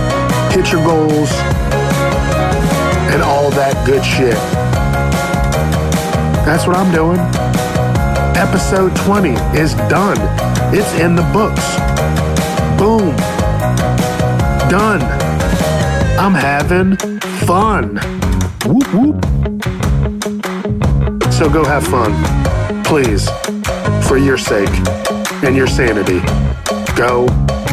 hit 0.51 0.71
your 0.71 0.83
goals, 0.83 1.31
and 3.13 3.21
all 3.21 3.51
that 3.51 3.85
good 3.85 4.03
shit. 4.03 4.33
That's 6.43 6.65
what 6.65 6.75
I'm 6.75 6.91
doing. 6.91 7.19
Episode 8.35 8.95
20 8.95 9.29
is 9.59 9.75
done. 9.89 10.17
It's 10.73 10.91
in 10.99 11.15
the 11.15 11.21
books. 11.31 11.77
Boom. 12.79 13.15
Done. 14.69 15.01
I'm 16.17 16.33
having 16.33 16.97
fun. 17.45 17.97
Whoop 18.65 18.93
whoop. 18.93 19.23
So 21.31 21.49
go 21.49 21.63
have 21.63 21.85
fun. 21.85 22.13
Please. 22.83 23.29
For 24.07 24.17
your 24.17 24.37
sake 24.37 24.75
and 25.43 25.55
your 25.55 25.67
sanity. 25.67 26.21
Go 26.95 27.27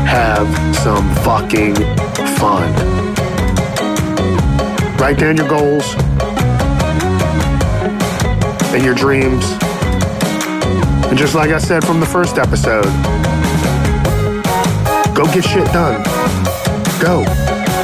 have 0.07 0.77
some 0.77 1.13
fucking 1.25 1.75
fun. 2.39 2.73
Write 4.99 5.19
down 5.19 5.37
your 5.37 5.49
goals 5.49 5.95
and 8.73 8.85
your 8.85 8.95
dreams. 8.95 9.45
And 11.09 11.19
just 11.19 11.35
like 11.35 11.51
I 11.51 11.59
said 11.59 11.85
from 11.85 12.01
the 12.01 12.07
first 12.07 12.39
episode, 12.39 12.87
Go 15.15 15.25
get 15.27 15.45
shit 15.45 15.67
done. 15.67 16.03
Go. 17.01 17.23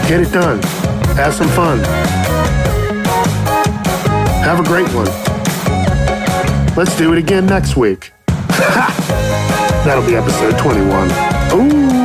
Get 0.08 0.20
it 0.20 0.32
done. 0.32 0.60
Have 1.14 1.32
some 1.32 1.46
fun. 1.50 1.78
Have 4.42 4.58
a 4.58 4.64
great 4.64 4.88
one. 4.88 5.06
Let's 6.76 6.96
do 6.98 7.12
it 7.12 7.18
again 7.18 7.46
next 7.46 7.76
week. 7.76 8.12
That'll 9.86 10.04
be 10.04 10.16
episode 10.16 10.58
21. 10.58 11.10
Ooh. 11.52 11.99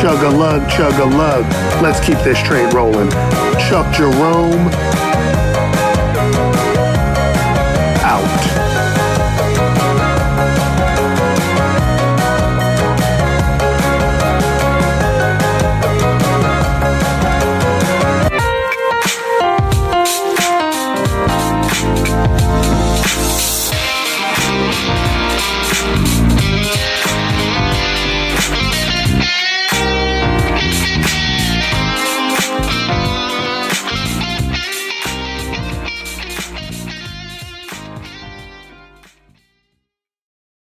Chug 0.00 0.22
a 0.22 0.28
lug, 0.28 0.70
chug 0.70 0.94
a 1.00 1.04
lug. 1.04 1.44
Let's 1.82 1.98
keep 1.98 2.18
this 2.18 2.40
train 2.40 2.72
rolling. 2.72 3.10
Chuck 3.58 3.92
Jerome 3.92 4.70